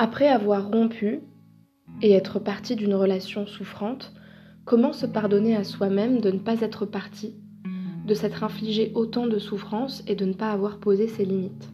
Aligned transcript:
Après 0.00 0.28
avoir 0.28 0.70
rompu 0.70 1.22
et 2.02 2.12
être 2.12 2.38
parti 2.38 2.76
d'une 2.76 2.94
relation 2.94 3.48
souffrante, 3.48 4.12
comment 4.64 4.92
se 4.92 5.06
pardonner 5.06 5.56
à 5.56 5.64
soi-même 5.64 6.20
de 6.20 6.30
ne 6.30 6.38
pas 6.38 6.60
être 6.60 6.86
parti, 6.86 7.34
de 8.06 8.14
s'être 8.14 8.44
infligé 8.44 8.92
autant 8.94 9.26
de 9.26 9.40
souffrances 9.40 10.04
et 10.06 10.14
de 10.14 10.24
ne 10.24 10.34
pas 10.34 10.52
avoir 10.52 10.78
posé 10.78 11.08
ses 11.08 11.24
limites? 11.24 11.72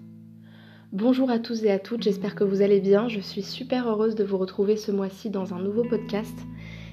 Bonjour 0.90 1.28
à 1.28 1.38
tous 1.38 1.64
et 1.64 1.70
à 1.70 1.78
toutes, 1.78 2.02
j'espère 2.02 2.34
que 2.34 2.44
vous 2.44 2.62
allez 2.62 2.80
bien. 2.80 3.08
Je 3.08 3.20
suis 3.20 3.42
super 3.42 3.86
heureuse 3.86 4.14
de 4.14 4.24
vous 4.24 4.38
retrouver 4.38 4.78
ce 4.78 4.90
mois-ci 4.90 5.28
dans 5.28 5.52
un 5.52 5.60
nouveau 5.60 5.84
podcast 5.84 6.38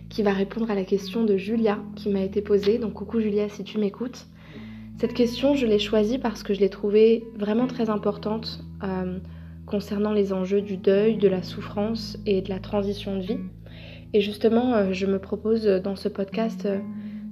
qui 0.09 0.23
va 0.23 0.34
répondre 0.34 0.70
à 0.70 0.75
la 0.75 0.84
question 0.84 1.23
de 1.23 1.38
Julia 1.38 1.79
qui 1.95 2.09
m'a 2.09 2.23
été 2.23 2.41
posée. 2.41 2.77
Donc 2.77 2.91
coucou 2.95 3.21
Julia 3.21 3.48
si 3.48 3.63
tu 3.63 3.77
m'écoutes. 3.77 4.25
Cette 5.00 5.13
question, 5.13 5.55
je 5.55 5.66
l'ai 5.66 5.79
choisie 5.79 6.18
parce 6.18 6.43
que 6.43 6.54
je 6.54 6.59
l'ai 6.59 6.69
trouvée 6.69 7.23
vraiment 7.37 7.68
très 7.68 7.89
importante. 7.89 8.65
Euh, 8.83 9.18
concernant 9.65 10.11
les 10.11 10.33
enjeux 10.33 10.61
du 10.61 10.78
deuil, 10.78 11.18
de 11.18 11.28
la 11.28 11.43
souffrance 11.43 12.18
et 12.25 12.42
de 12.42 12.50
la 12.50 12.60
transition 12.60 13.18
de 13.18 13.24
vie. 13.24 13.39
Et 14.14 14.21
justement, 14.21 14.74
euh, 14.74 14.92
je 14.92 15.06
me 15.06 15.19
propose 15.19 15.65
dans 15.65 15.96
ce 15.96 16.10
podcast 16.10 16.65
euh, 16.65 16.79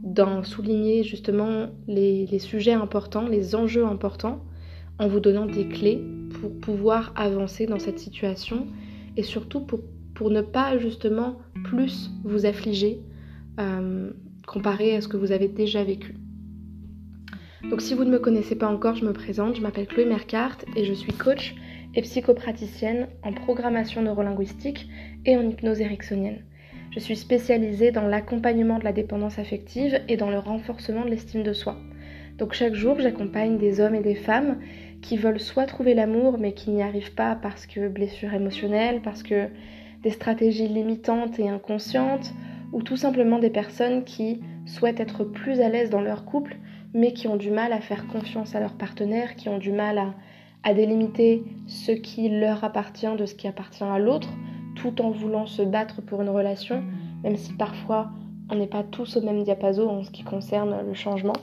d'en 0.03 0.43
souligner 0.43 1.03
justement 1.03 1.67
les, 1.87 2.39
sujets 2.39 2.73
importants, 2.73 3.27
les 3.27 3.55
enjeux 3.55 3.85
importants, 3.85 4.41
en 4.97 5.07
vous 5.07 5.19
donnant 5.19 5.45
des 5.45 5.67
clés 5.67 6.01
pour 6.39 6.51
pouvoir 6.59 7.13
avancer 7.15 7.65
dans 7.65 7.79
cette 7.79 7.99
situation 7.99 8.67
et 9.17 9.23
surtout 9.23 9.61
pour, 9.61 9.81
pour 10.13 10.29
ne 10.29 10.41
pas 10.41 10.77
justement 10.77 11.37
plus 11.65 12.11
vous 12.23 12.45
affliger 12.45 12.99
euh, 13.59 14.11
comparé 14.47 14.95
à 14.95 15.01
ce 15.01 15.07
que 15.07 15.17
vous 15.17 15.31
avez 15.31 15.47
déjà 15.47 15.83
vécu. 15.83 16.15
Donc 17.69 17.81
si 17.81 17.93
vous 17.93 18.05
ne 18.05 18.11
me 18.11 18.19
connaissez 18.19 18.55
pas 18.55 18.67
encore, 18.67 18.95
je 18.95 19.05
me 19.05 19.13
présente, 19.13 19.55
je 19.55 19.61
m'appelle 19.61 19.85
Chloé 19.85 20.05
Mercart 20.05 20.57
et 20.75 20.85
je 20.85 20.93
suis 20.93 21.11
coach 21.11 21.55
et 21.95 22.01
psychopraticienne 22.01 23.07
en 23.23 23.33
programmation 23.33 24.01
neurolinguistique 24.01 24.87
et 25.25 25.37
en 25.37 25.47
hypnose 25.49 25.81
ericksonienne. 25.81 26.43
Je 26.91 26.99
suis 26.99 27.15
spécialisée 27.15 27.91
dans 27.91 28.07
l'accompagnement 28.07 28.79
de 28.79 28.83
la 28.83 28.93
dépendance 28.93 29.37
affective 29.37 30.01
et 30.07 30.17
dans 30.17 30.29
le 30.29 30.39
renforcement 30.39 31.05
de 31.05 31.09
l'estime 31.09 31.43
de 31.43 31.53
soi. 31.53 31.77
Donc 32.37 32.53
chaque 32.53 32.73
jour, 32.73 32.99
j'accompagne 32.99 33.57
des 33.57 33.79
hommes 33.79 33.95
et 33.95 34.01
des 34.01 34.15
femmes 34.15 34.59
qui 35.01 35.17
veulent 35.17 35.39
soit 35.39 35.65
trouver 35.65 35.93
l'amour 35.93 36.37
mais 36.39 36.53
qui 36.53 36.71
n'y 36.71 36.81
arrivent 36.81 37.13
pas 37.13 37.35
parce 37.35 37.67
que 37.67 37.87
blessures 37.87 38.33
émotionnelles, 38.33 39.01
parce 39.01 39.23
que 39.23 39.47
des 40.01 40.09
stratégies 40.09 40.67
limitantes 40.67 41.39
et 41.39 41.49
inconscientes, 41.49 42.33
ou 42.71 42.81
tout 42.81 42.97
simplement 42.97 43.39
des 43.39 43.49
personnes 43.49 44.03
qui 44.03 44.41
souhaitent 44.65 44.99
être 44.99 45.23
plus 45.23 45.59
à 45.59 45.69
l'aise 45.69 45.89
dans 45.89 46.01
leur 46.01 46.25
couple 46.25 46.57
mais 46.93 47.13
qui 47.13 47.27
ont 47.27 47.35
du 47.35 47.51
mal 47.51 47.71
à 47.71 47.81
faire 47.81 48.07
confiance 48.07 48.55
à 48.55 48.59
leur 48.59 48.73
partenaire, 48.73 49.35
qui 49.35 49.47
ont 49.49 49.59
du 49.59 49.71
mal 49.71 49.97
à 49.99 50.15
à 50.63 50.73
délimiter 50.73 51.43
ce 51.67 51.91
qui 51.91 52.29
leur 52.29 52.63
appartient 52.63 53.15
de 53.17 53.25
ce 53.25 53.35
qui 53.35 53.47
appartient 53.47 53.83
à 53.83 53.99
l'autre, 53.99 54.29
tout 54.75 55.01
en 55.01 55.11
voulant 55.11 55.45
se 55.45 55.61
battre 55.61 56.01
pour 56.01 56.21
une 56.21 56.29
relation, 56.29 56.83
même 57.23 57.37
si 57.37 57.53
parfois 57.53 58.09
on 58.49 58.55
n'est 58.55 58.67
pas 58.67 58.83
tous 58.83 59.17
au 59.17 59.21
même 59.21 59.43
diapason 59.43 59.87
en 59.87 60.03
ce 60.03 60.11
qui 60.11 60.23
concerne 60.23 60.75
le 60.85 60.93
changement. 60.93 61.33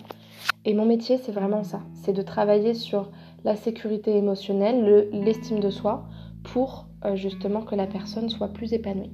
Et 0.64 0.74
mon 0.74 0.84
métier, 0.84 1.18
c'est 1.18 1.32
vraiment 1.32 1.62
ça, 1.62 1.80
c'est 1.94 2.12
de 2.12 2.22
travailler 2.22 2.74
sur 2.74 3.10
la 3.44 3.56
sécurité 3.56 4.16
émotionnelle, 4.16 5.08
l'estime 5.12 5.60
de 5.60 5.70
soi, 5.70 6.04
pour 6.42 6.86
euh, 7.04 7.16
justement 7.16 7.62
que 7.62 7.74
la 7.74 7.86
personne 7.86 8.28
soit 8.28 8.48
plus 8.48 8.72
épanouie. 8.72 9.12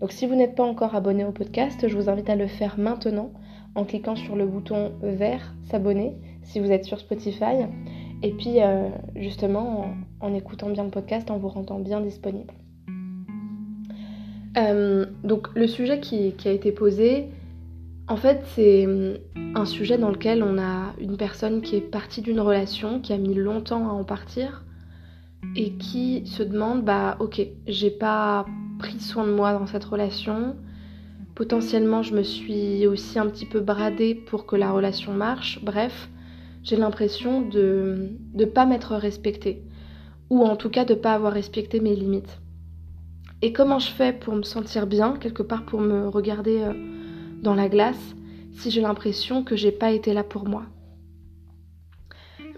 Donc 0.00 0.12
si 0.12 0.26
vous 0.26 0.34
n'êtes 0.34 0.54
pas 0.54 0.64
encore 0.64 0.94
abonné 0.94 1.24
au 1.24 1.32
podcast, 1.32 1.86
je 1.86 1.96
vous 1.96 2.08
invite 2.08 2.30
à 2.30 2.36
le 2.36 2.46
faire 2.46 2.78
maintenant 2.78 3.32
en 3.74 3.84
cliquant 3.84 4.16
sur 4.16 4.34
le 4.34 4.46
bouton 4.46 4.92
vert 5.02 5.54
s'abonner 5.70 6.16
si 6.42 6.58
vous 6.58 6.72
êtes 6.72 6.84
sur 6.84 6.98
Spotify 6.98 7.66
et 8.22 8.32
puis, 8.32 8.62
euh, 8.62 8.88
justement, 9.16 9.94
en, 10.20 10.34
écoutant 10.34 10.68
bien 10.68 10.84
le 10.84 10.90
podcast, 10.90 11.30
en 11.30 11.38
vous 11.38 11.48
rendant 11.48 11.78
bien 11.78 12.00
disponible. 12.00 12.52
Euh, 14.58 15.06
donc, 15.24 15.48
le 15.54 15.66
sujet 15.66 16.00
qui, 16.00 16.34
a 16.44 16.50
été 16.50 16.72
posé, 16.72 17.28
en 18.08 18.16
fait, 18.16 18.42
c'est 18.54 18.86
hum, 18.86 19.14
un 19.54 19.64
sujet 19.64 19.96
dans 19.96 20.10
lequel 20.10 20.42
on 20.42 20.58
a 20.58 20.92
une 21.00 21.16
personne 21.16 21.62
qui 21.62 21.76
est 21.76 21.80
partie 21.80 22.20
d'une 22.20 22.40
relation, 22.40 23.00
qui 23.00 23.12
a 23.12 23.18
mis 23.18 23.34
longtemps 23.34 23.88
à 23.88 23.92
en 23.92 24.04
partir, 24.04 24.64
et 25.56 25.72
qui 25.72 26.26
se 26.26 26.42
demande 26.42 26.84
bah, 26.84 27.16
ok, 27.20 27.40
j'ai 27.66 27.90
pas 27.90 28.44
pris 28.78 29.00
soin 29.00 29.26
de 29.26 29.32
moi 29.32 29.54
dans 29.54 29.66
cette 29.66 29.84
relation. 29.84 30.56
Potentiellement, 31.34 32.02
je 32.02 32.14
me 32.14 32.22
suis 32.22 32.86
aussi 32.86 33.18
un 33.18 33.26
petit 33.26 33.46
peu 33.46 33.60
bradée 33.60 34.14
pour 34.14 34.44
que 34.44 34.56
la 34.56 34.72
relation 34.72 35.14
marche. 35.14 35.60
Bref, 35.64 36.10
j'ai 36.62 36.76
l'impression 36.76 37.42
de 37.42 38.10
ne 38.34 38.44
pas 38.44 38.66
m'être 38.66 38.94
respectée, 38.96 39.62
ou 40.28 40.44
en 40.44 40.56
tout 40.56 40.70
cas 40.70 40.84
de 40.84 40.94
ne 40.94 40.98
pas 40.98 41.14
avoir 41.14 41.32
respecté 41.32 41.80
mes 41.80 41.96
limites. 41.96 42.40
Et 43.42 43.52
comment 43.52 43.78
je 43.78 43.90
fais 43.90 44.12
pour 44.12 44.34
me 44.34 44.42
sentir 44.42 44.86
bien, 44.86 45.16
quelque 45.16 45.42
part 45.42 45.64
pour 45.64 45.80
me 45.80 46.08
regarder 46.08 46.60
euh, 46.60 46.74
dans 47.42 47.54
la 47.54 47.68
glace, 47.68 48.14
si 48.52 48.70
j'ai 48.70 48.82
l'impression 48.82 49.42
que 49.42 49.56
j'ai 49.56 49.72
pas 49.72 49.92
été 49.92 50.12
là 50.12 50.22
pour 50.22 50.46
moi? 50.46 50.64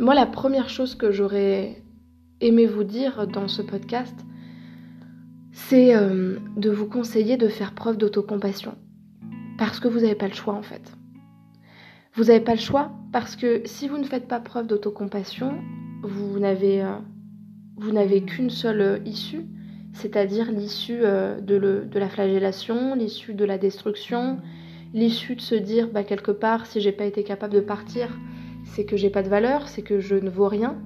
Moi, 0.01 0.15
la 0.15 0.27
première 0.27 0.69
chose 0.69 0.97
que 0.97 1.13
j'aurais 1.13 1.83
aimé 2.41 2.67
vous 2.67 2.83
dire 2.83 3.29
dans 3.29 3.47
ce 3.47 3.63
podcast, 3.63 4.17
c'est 5.53 5.95
euh, 5.95 6.39
de 6.57 6.71
vous 6.71 6.87
conseiller 6.87 7.37
de 7.37 7.47
faire 7.47 7.75
preuve 7.75 7.99
d'autocompassion. 7.99 8.75
Parce 9.59 9.79
que 9.79 9.87
vous 9.87 10.01
n'avez 10.01 10.17
pas 10.17 10.27
le 10.27 10.35
choix 10.35 10.55
en 10.55 10.63
fait. 10.63 10.93
Vous 12.15 12.25
n'avez 12.25 12.41
pas 12.41 12.53
le 12.53 12.61
choix 12.61 12.91
parce 13.11 13.37
que 13.37 13.63
si 13.65 13.89
vous 13.89 13.97
ne 13.97 14.05
faites 14.05 14.29
pas 14.29 14.39
preuve 14.39 14.67
d'autocompassion, 14.67 15.55
vous 16.03 16.39
n'avez 16.39 16.83
euh, 16.83 18.21
qu'une 18.27 18.51
seule 18.51 18.81
euh, 18.83 18.99
issue, 19.07 19.47
c'est-à-dire 19.95 20.53
l'issue 20.53 21.01
euh, 21.05 21.41
de, 21.41 21.89
la 21.99 22.09
flagellation, 22.11 22.95
l'issue 22.95 23.33
de 23.33 23.47
la 23.47 23.57
destruction, 23.57 24.41
l'issue 24.93 25.37
de 25.37 25.41
se 25.41 25.55
dire 25.55 25.89
bah, 25.89 26.05
quelque 26.05 26.33
part 26.33 26.67
si 26.67 26.83
j'ai 26.83 26.93
pas 26.93 27.07
été 27.07 27.25
capable 27.25 27.55
de 27.55 27.61
partir, 27.61 28.11
c'est 28.65 28.85
que 28.85 28.99
j'ai 28.99 29.09
pas 29.09 29.23
de 29.23 29.31
valeur, 29.31 29.67
c'est 29.67 29.83
que 29.83 29.99
je 29.99 30.17
ne 30.17 30.29
vaux 30.29 30.49
rien. 30.49 30.77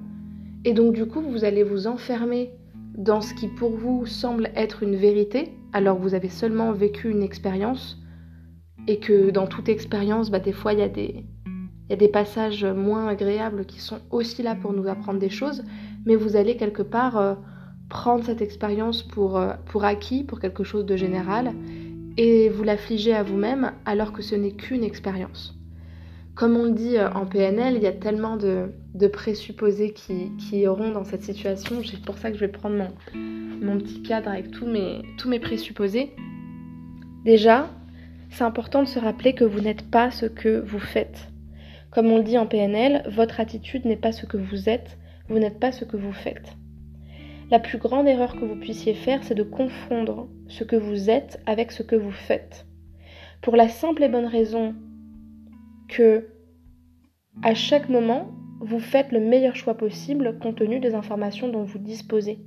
Et 0.63 0.71
donc 0.71 0.93
du 0.93 1.07
coup, 1.07 1.19
vous 1.19 1.43
allez 1.43 1.63
vous 1.63 1.87
enfermer 1.87 2.51
dans 2.97 3.19
ce 3.19 3.33
qui 3.33 3.49
pour 3.49 3.71
vous 3.71 4.05
semble 4.05 4.49
être 4.55 4.81
une 4.81 4.95
vérité, 4.95 5.51
alors 5.73 5.97
que 5.97 6.03
vous 6.03 6.13
avez 6.13 6.29
seulement 6.29 6.71
vécu 6.71 7.09
une 7.09 7.21
expérience 7.21 7.96
et 8.87 8.99
que 8.99 9.29
dans 9.29 9.47
toute 9.47 9.69
expérience, 9.69 10.31
bah, 10.31 10.39
des 10.39 10.53
fois, 10.53 10.73
il 10.73 10.79
y, 10.79 10.81
a 10.81 10.87
des, 10.87 12.07
passages 12.07 12.65
moins 12.65 13.07
agréables 13.07 13.65
qui 13.65 13.79
sont 13.79 13.99
aussi 14.11 14.41
là 14.41 14.55
pour 14.55 14.73
nous 14.73 14.87
apprendre 14.87 15.19
des 15.19 15.29
choses, 15.29 15.63
mais 16.05 16.15
vous 16.15 16.35
allez 16.35 16.55
quelque 16.55 16.81
part 16.81 17.17
euh, 17.17 17.35
prendre 17.89 18.23
cette 18.23 18.41
expérience 18.41 19.03
pour, 19.03 19.37
euh, 19.37 19.53
pour 19.65 19.83
acquis, 19.83 20.23
pour 20.23 20.39
quelque 20.39 20.63
chose 20.63 20.85
de 20.85 20.95
général, 20.95 21.53
et 22.15 22.49
vous 22.49 22.63
l'affliger 22.63 23.13
à 23.13 23.23
vous-même 23.23 23.73
alors 23.85 24.13
que 24.13 24.21
ce 24.21 24.35
n'est 24.35 24.51
qu'une 24.51 24.83
expérience. 24.83 25.53
Comme 26.33 26.55
on 26.55 26.63
le 26.65 26.71
dit 26.71 26.97
euh, 26.97 27.11
en 27.11 27.25
PNL, 27.25 27.75
il 27.75 27.83
y 27.83 27.87
a 27.87 27.91
tellement 27.91 28.37
de, 28.37 28.69
présupposés 29.11 29.91
qui, 29.91 30.31
qui, 30.37 30.65
auront 30.65 30.91
dans 30.91 31.03
cette 31.03 31.23
situation. 31.23 31.81
C'est 31.83 32.01
pour 32.01 32.17
ça 32.17 32.31
que 32.31 32.35
je 32.35 32.41
vais 32.41 32.51
prendre 32.51 32.75
mon, 33.61 33.77
petit 33.79 34.01
cadre 34.01 34.29
avec 34.29 34.51
tous 34.51 34.65
mes 34.65 35.39
présupposés. 35.39 36.15
Déjà, 37.25 37.69
c'est 38.29 38.43
important 38.43 38.83
de 38.83 38.87
se 38.87 38.99
rappeler 38.99 39.33
que 39.33 39.43
vous 39.43 39.61
n'êtes 39.61 39.89
pas 39.89 40.11
ce 40.11 40.25
que 40.25 40.59
vous 40.59 40.79
faites. 40.79 41.27
Comme 41.91 42.11
on 42.11 42.17
le 42.17 42.23
dit 42.23 42.37
en 42.37 42.45
PNL, 42.45 43.03
votre 43.09 43.39
attitude 43.39 43.85
n'est 43.85 43.95
pas 43.95 44.11
ce 44.11 44.25
que 44.25 44.37
vous 44.37 44.69
êtes, 44.69 44.97
vous 45.29 45.39
n'êtes 45.39 45.59
pas 45.59 45.71
ce 45.71 45.85
que 45.85 45.97
vous 45.97 46.13
faites. 46.13 46.55
La 47.49 47.59
plus 47.59 47.77
grande 47.77 48.07
erreur 48.07 48.35
que 48.35 48.43
vous 48.45 48.57
puissiez 48.57 48.93
faire, 48.93 49.23
c'est 49.23 49.35
de 49.35 49.43
confondre 49.43 50.27
ce 50.47 50.63
que 50.63 50.75
vous 50.75 51.09
êtes 51.09 51.39
avec 51.45 51.71
ce 51.71 51.81
que 51.81 51.95
vous 51.95 52.11
faites. 52.11 52.65
Pour 53.41 53.55
la 53.55 53.69
simple 53.69 54.03
et 54.03 54.09
bonne 54.09 54.25
raison 54.25 54.75
que 55.87 56.27
à 57.43 57.53
chaque 57.53 57.87
moment, 57.87 58.31
vous 58.59 58.79
faites 58.79 59.11
le 59.11 59.19
meilleur 59.19 59.55
choix 59.55 59.75
possible 59.75 60.39
compte 60.39 60.57
tenu 60.57 60.79
des 60.79 60.95
informations 60.95 61.47
dont 61.47 61.63
vous 61.63 61.77
disposez. 61.77 62.39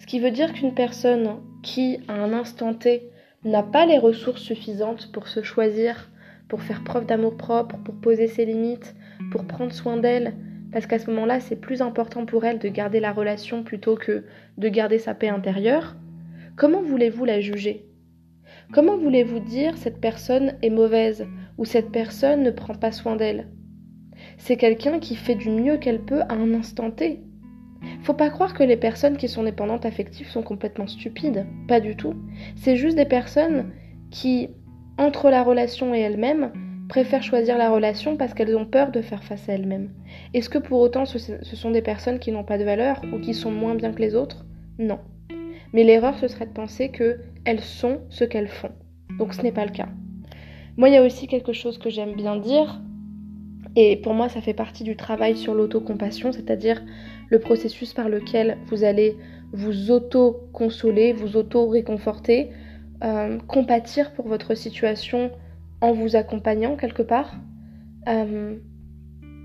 Ce 0.00 0.06
qui 0.06 0.18
veut 0.18 0.32
dire 0.32 0.52
qu'une 0.52 0.74
personne 0.74 1.36
qui, 1.62 2.00
à 2.08 2.14
un 2.14 2.32
instant 2.32 2.74
T, 2.74 3.10
n'a 3.44 3.62
pas 3.62 3.86
les 3.86 3.98
ressources 3.98 4.42
suffisantes 4.42 5.12
pour 5.12 5.28
se 5.28 5.42
choisir, 5.42 6.10
pour 6.48 6.62
faire 6.62 6.84
preuve 6.84 7.06
d'amour 7.06 7.36
propre, 7.36 7.76
pour 7.78 7.94
poser 7.94 8.26
ses 8.26 8.44
limites, 8.44 8.94
pour 9.30 9.46
prendre 9.46 9.72
soin 9.72 9.96
d'elle, 9.96 10.34
parce 10.72 10.86
qu'à 10.86 10.98
ce 10.98 11.10
moment-là, 11.10 11.40
c'est 11.40 11.56
plus 11.56 11.82
important 11.82 12.26
pour 12.26 12.44
elle 12.44 12.58
de 12.58 12.68
garder 12.68 13.00
la 13.00 13.12
relation 13.12 13.62
plutôt 13.62 13.96
que 13.96 14.24
de 14.58 14.68
garder 14.68 14.98
sa 14.98 15.14
paix 15.14 15.28
intérieure, 15.28 15.94
comment 16.56 16.82
voulez-vous 16.82 17.24
la 17.24 17.40
juger? 17.40 17.86
Comment 18.72 18.96
voulez-vous 18.96 19.40
dire 19.40 19.76
cette 19.76 20.00
personne 20.00 20.54
est 20.62 20.70
mauvaise 20.70 21.26
ou 21.58 21.64
cette 21.64 21.92
personne 21.92 22.42
ne 22.42 22.50
prend 22.50 22.74
pas 22.74 22.92
soin 22.92 23.16
d'elle? 23.16 23.48
C'est 24.38 24.56
quelqu'un 24.56 24.98
qui 24.98 25.16
fait 25.16 25.34
du 25.34 25.50
mieux 25.50 25.76
qu'elle 25.76 26.00
peut 26.00 26.22
à 26.22 26.34
un 26.34 26.54
instant 26.54 26.90
T. 26.90 27.22
Faut 28.04 28.12
pas 28.12 28.28
croire 28.28 28.52
que 28.52 28.62
les 28.62 28.76
personnes 28.76 29.16
qui 29.16 29.28
sont 29.28 29.44
dépendantes 29.44 29.86
affectives 29.86 30.28
sont 30.28 30.42
complètement 30.42 30.86
stupides, 30.86 31.46
pas 31.66 31.80
du 31.80 31.96
tout. 31.96 32.12
C'est 32.54 32.76
juste 32.76 32.96
des 32.96 33.06
personnes 33.06 33.72
qui, 34.10 34.50
entre 34.98 35.30
la 35.30 35.42
relation 35.42 35.94
et 35.94 36.00
elles-mêmes, 36.00 36.52
préfèrent 36.90 37.22
choisir 37.22 37.56
la 37.56 37.70
relation 37.70 38.18
parce 38.18 38.34
qu'elles 38.34 38.58
ont 38.58 38.66
peur 38.66 38.92
de 38.92 39.00
faire 39.00 39.24
face 39.24 39.48
à 39.48 39.54
elles-mêmes. 39.54 39.88
Est-ce 40.34 40.50
que 40.50 40.58
pour 40.58 40.80
autant 40.80 41.06
ce, 41.06 41.18
sont 41.18 41.70
des 41.70 41.80
personnes 41.80 42.18
qui 42.18 42.30
n'ont 42.30 42.44
pas 42.44 42.58
de 42.58 42.64
valeur 42.64 43.00
ou 43.10 43.18
qui 43.20 43.32
sont 43.32 43.50
moins 43.50 43.74
bien 43.74 43.90
que 43.90 44.02
les 44.02 44.14
autres? 44.14 44.44
Non. 44.78 44.98
Mais 45.72 45.82
l'erreur, 45.82 46.18
ce 46.18 46.28
serait 46.28 46.46
de 46.46 46.52
penser 46.52 46.90
qu'elles 46.90 47.62
sont 47.62 48.00
ce 48.10 48.24
qu'elles 48.24 48.48
font. 48.48 48.72
Donc 49.18 49.32
ce 49.32 49.40
n'est 49.40 49.50
pas 49.50 49.64
le 49.64 49.72
cas. 49.72 49.88
Moi, 50.76 50.90
il 50.90 50.94
y 50.94 50.98
a 50.98 51.02
aussi 51.02 51.26
quelque 51.26 51.54
chose 51.54 51.78
que 51.78 51.88
j'aime 51.88 52.12
bien 52.12 52.36
dire, 52.36 52.82
et 53.76 53.96
pour 53.96 54.12
moi, 54.12 54.28
ça 54.28 54.42
fait 54.42 54.52
partie 54.52 54.84
du 54.84 54.94
travail 54.94 55.36
sur 55.36 55.54
l'autocompassion, 55.54 56.32
c'est-à-dire 56.32 56.82
le 57.28 57.38
processus 57.38 57.92
par 57.92 58.08
lequel 58.08 58.58
vous 58.66 58.84
allez 58.84 59.16
vous 59.52 59.90
auto-consoler, 59.90 61.12
vous 61.12 61.36
auto-réconforter, 61.36 62.50
euh, 63.02 63.38
compatir 63.46 64.12
pour 64.12 64.26
votre 64.26 64.54
situation 64.54 65.30
en 65.80 65.92
vous 65.92 66.16
accompagnant 66.16 66.76
quelque 66.76 67.02
part. 67.02 67.34
Euh, 68.08 68.56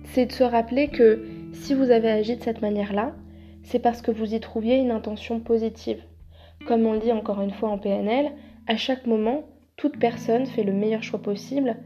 c'est 0.05 0.25
de 0.25 0.31
se 0.31 0.43
rappeler 0.43 0.87
que 0.87 1.25
si 1.53 1.73
vous 1.73 1.91
avez 1.91 2.09
agi 2.09 2.35
de 2.37 2.43
cette 2.43 2.61
manière-là, 2.61 3.15
c'est 3.63 3.79
parce 3.79 4.01
que 4.01 4.11
vous 4.11 4.33
y 4.33 4.39
trouviez 4.39 4.77
une 4.77 4.91
intention 4.91 5.39
positive. 5.39 6.01
Comme 6.67 6.85
on 6.85 6.93
le 6.93 6.99
dit 6.99 7.11
encore 7.11 7.41
une 7.41 7.51
fois 7.51 7.69
en 7.69 7.77
PNL, 7.77 8.31
à 8.67 8.77
chaque 8.77 9.05
moment, 9.05 9.43
toute 9.75 9.97
personne 9.97 10.45
fait 10.45 10.63
le 10.63 10.73
meilleur 10.73 11.03
choix 11.03 11.21
possible 11.21 11.77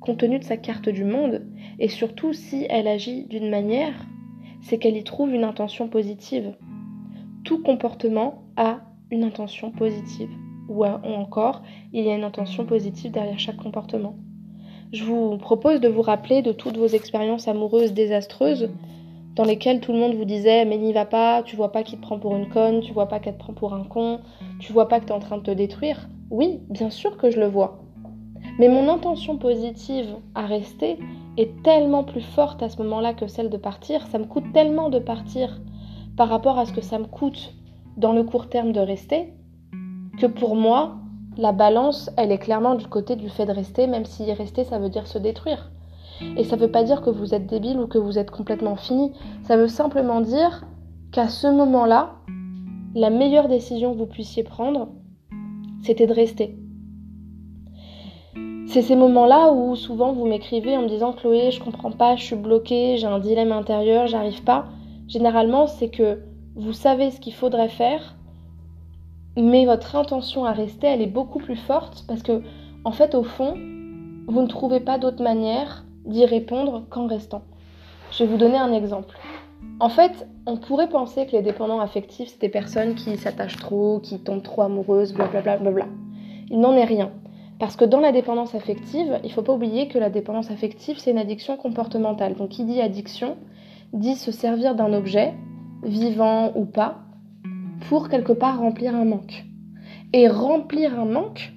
compte 0.00 0.18
tenu 0.18 0.38
de 0.38 0.44
sa 0.44 0.56
carte 0.56 0.88
du 0.88 1.04
monde, 1.04 1.42
et 1.78 1.88
surtout 1.88 2.32
si 2.32 2.66
elle 2.70 2.86
agit 2.86 3.24
d'une 3.24 3.50
manière, 3.50 3.94
c'est 4.66 4.78
qu'elle 4.78 4.96
y 4.96 5.04
trouve 5.04 5.32
une 5.32 5.44
intention 5.44 5.86
positive. 5.86 6.54
Tout 7.44 7.62
comportement 7.62 8.42
a 8.56 8.80
une 9.12 9.22
intention 9.22 9.70
positive, 9.70 10.30
ou 10.68 10.84
encore, 10.84 11.62
il 11.92 12.04
y 12.04 12.10
a 12.10 12.16
une 12.16 12.24
intention 12.24 12.66
positive 12.66 13.12
derrière 13.12 13.38
chaque 13.38 13.58
comportement. 13.58 14.16
Je 14.92 15.04
vous 15.04 15.38
propose 15.38 15.80
de 15.80 15.88
vous 15.88 16.02
rappeler 16.02 16.42
de 16.42 16.50
toutes 16.50 16.76
vos 16.76 16.88
expériences 16.88 17.46
amoureuses 17.46 17.92
désastreuses, 17.92 18.68
dans 19.36 19.44
lesquelles 19.44 19.80
tout 19.80 19.92
le 19.92 19.98
monde 19.98 20.14
vous 20.14 20.24
disait 20.24 20.64
mais 20.64 20.78
n'y 20.78 20.92
va 20.92 21.04
pas, 21.04 21.44
tu 21.44 21.54
vois 21.54 21.70
pas 21.70 21.84
qu'il 21.84 21.98
te 21.98 22.02
prend 22.02 22.18
pour 22.18 22.34
une 22.34 22.48
conne, 22.48 22.80
tu 22.80 22.92
vois 22.92 23.06
pas 23.06 23.20
qu'elle 23.20 23.34
te 23.34 23.38
prend 23.38 23.52
pour 23.52 23.72
un 23.72 23.84
con, 23.84 24.20
tu 24.58 24.72
vois 24.72 24.88
pas 24.88 24.98
que 24.98 25.04
tu 25.04 25.12
es 25.12 25.14
en 25.14 25.20
train 25.20 25.38
de 25.38 25.42
te 25.42 25.50
détruire. 25.52 26.08
Oui, 26.30 26.60
bien 26.68 26.90
sûr 26.90 27.16
que 27.18 27.30
je 27.30 27.38
le 27.38 27.46
vois. 27.46 27.85
Mais 28.58 28.68
mon 28.68 28.88
intention 28.88 29.36
positive 29.36 30.16
à 30.34 30.46
rester 30.46 30.98
est 31.36 31.62
tellement 31.62 32.04
plus 32.04 32.22
forte 32.22 32.62
à 32.62 32.68
ce 32.68 32.82
moment-là 32.82 33.12
que 33.12 33.26
celle 33.26 33.50
de 33.50 33.56
partir. 33.56 34.06
Ça 34.06 34.18
me 34.18 34.24
coûte 34.24 34.52
tellement 34.52 34.88
de 34.88 34.98
partir 34.98 35.60
par 36.16 36.28
rapport 36.28 36.58
à 36.58 36.64
ce 36.64 36.72
que 36.72 36.80
ça 36.80 36.98
me 36.98 37.04
coûte 37.04 37.52
dans 37.96 38.12
le 38.12 38.24
court 38.24 38.48
terme 38.48 38.72
de 38.72 38.80
rester, 38.80 39.32
que 40.18 40.26
pour 40.26 40.56
moi, 40.56 40.96
la 41.36 41.52
balance, 41.52 42.10
elle 42.16 42.32
est 42.32 42.38
clairement 42.38 42.74
du 42.74 42.86
côté 42.86 43.16
du 43.16 43.28
fait 43.28 43.46
de 43.46 43.52
rester, 43.52 43.86
même 43.86 44.06
si 44.06 44.32
rester, 44.32 44.64
ça 44.64 44.78
veut 44.78 44.88
dire 44.88 45.06
se 45.06 45.18
détruire. 45.18 45.70
Et 46.38 46.44
ça 46.44 46.56
ne 46.56 46.62
veut 46.62 46.70
pas 46.70 46.82
dire 46.82 47.02
que 47.02 47.10
vous 47.10 47.34
êtes 47.34 47.46
débile 47.46 47.78
ou 47.78 47.86
que 47.86 47.98
vous 47.98 48.18
êtes 48.18 48.30
complètement 48.30 48.76
fini. 48.76 49.12
Ça 49.42 49.58
veut 49.58 49.68
simplement 49.68 50.22
dire 50.22 50.64
qu'à 51.12 51.28
ce 51.28 51.46
moment-là, 51.46 52.14
la 52.94 53.10
meilleure 53.10 53.48
décision 53.48 53.92
que 53.92 53.98
vous 53.98 54.06
puissiez 54.06 54.42
prendre, 54.42 54.88
c'était 55.82 56.06
de 56.06 56.14
rester. 56.14 56.56
C'est 58.76 58.82
ces 58.82 58.96
moments-là 58.96 59.52
où 59.52 59.74
souvent 59.74 60.12
vous 60.12 60.26
m'écrivez 60.26 60.76
en 60.76 60.82
me 60.82 60.88
disant 60.88 61.14
Chloé, 61.14 61.50
je 61.50 61.64
comprends 61.64 61.92
pas, 61.92 62.14
je 62.16 62.22
suis 62.22 62.36
bloquée, 62.36 62.98
j'ai 62.98 63.06
un 63.06 63.20
dilemme 63.20 63.50
intérieur, 63.50 64.06
j'arrive 64.06 64.44
pas. 64.44 64.66
Généralement, 65.08 65.66
c'est 65.66 65.88
que 65.88 66.20
vous 66.56 66.74
savez 66.74 67.10
ce 67.10 67.18
qu'il 67.18 67.32
faudrait 67.32 67.70
faire, 67.70 68.16
mais 69.34 69.64
votre 69.64 69.96
intention 69.96 70.44
à 70.44 70.52
rester, 70.52 70.88
elle 70.88 71.00
est 71.00 71.06
beaucoup 71.06 71.38
plus 71.38 71.56
forte 71.56 72.04
parce 72.06 72.22
que, 72.22 72.42
en 72.84 72.92
fait, 72.92 73.14
au 73.14 73.22
fond, 73.22 73.54
vous 74.26 74.42
ne 74.42 74.46
trouvez 74.46 74.80
pas 74.80 74.98
d'autre 74.98 75.22
manière 75.22 75.86
d'y 76.04 76.26
répondre 76.26 76.84
qu'en 76.90 77.06
restant. 77.06 77.44
Je 78.10 78.24
vais 78.24 78.30
vous 78.30 78.36
donner 78.36 78.58
un 78.58 78.74
exemple. 78.74 79.16
En 79.80 79.88
fait, 79.88 80.28
on 80.44 80.58
pourrait 80.58 80.90
penser 80.90 81.24
que 81.24 81.32
les 81.32 81.40
dépendants 81.40 81.80
affectifs, 81.80 82.28
c'est 82.28 82.42
des 82.42 82.50
personnes 82.50 82.94
qui 82.94 83.16
s'attachent 83.16 83.56
trop, 83.56 84.00
qui 84.00 84.18
tombent 84.18 84.42
trop 84.42 84.60
amoureuses, 84.60 85.14
blablabla. 85.14 85.70
Bla. 85.70 85.86
Il 86.50 86.60
n'en 86.60 86.74
est 86.74 86.84
rien. 86.84 87.10
Parce 87.58 87.76
que 87.76 87.84
dans 87.84 88.00
la 88.00 88.12
dépendance 88.12 88.54
affective, 88.54 89.18
il 89.22 89.28
ne 89.28 89.32
faut 89.32 89.42
pas 89.42 89.54
oublier 89.54 89.88
que 89.88 89.98
la 89.98 90.10
dépendance 90.10 90.50
affective, 90.50 90.98
c'est 90.98 91.10
une 91.10 91.18
addiction 91.18 91.56
comportementale. 91.56 92.34
Donc 92.34 92.50
qui 92.50 92.64
dit 92.64 92.80
addiction 92.80 93.36
dit 93.92 94.14
se 94.14 94.30
servir 94.30 94.74
d'un 94.74 94.92
objet, 94.92 95.34
vivant 95.82 96.52
ou 96.54 96.66
pas, 96.66 96.98
pour 97.88 98.08
quelque 98.08 98.32
part 98.32 98.58
remplir 98.58 98.94
un 98.94 99.04
manque. 99.04 99.44
Et 100.12 100.28
remplir 100.28 100.98
un 100.98 101.06
manque, 101.06 101.52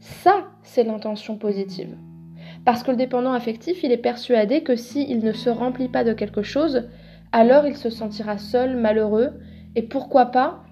ça, 0.00 0.44
c'est 0.62 0.84
l'intention 0.84 1.36
positive. 1.36 1.96
Parce 2.64 2.82
que 2.82 2.90
le 2.92 2.96
dépendant 2.96 3.32
affectif, 3.32 3.82
il 3.82 3.92
est 3.92 3.96
persuadé 3.96 4.62
que 4.62 4.76
s'il 4.76 5.22
ne 5.22 5.32
se 5.32 5.50
remplit 5.50 5.88
pas 5.88 6.04
de 6.04 6.12
quelque 6.12 6.42
chose, 6.42 6.88
alors 7.32 7.66
il 7.66 7.76
se 7.76 7.90
sentira 7.90 8.38
seul, 8.38 8.76
malheureux, 8.76 9.32
et 9.74 9.82
pourquoi 9.82 10.26
pas 10.26 10.62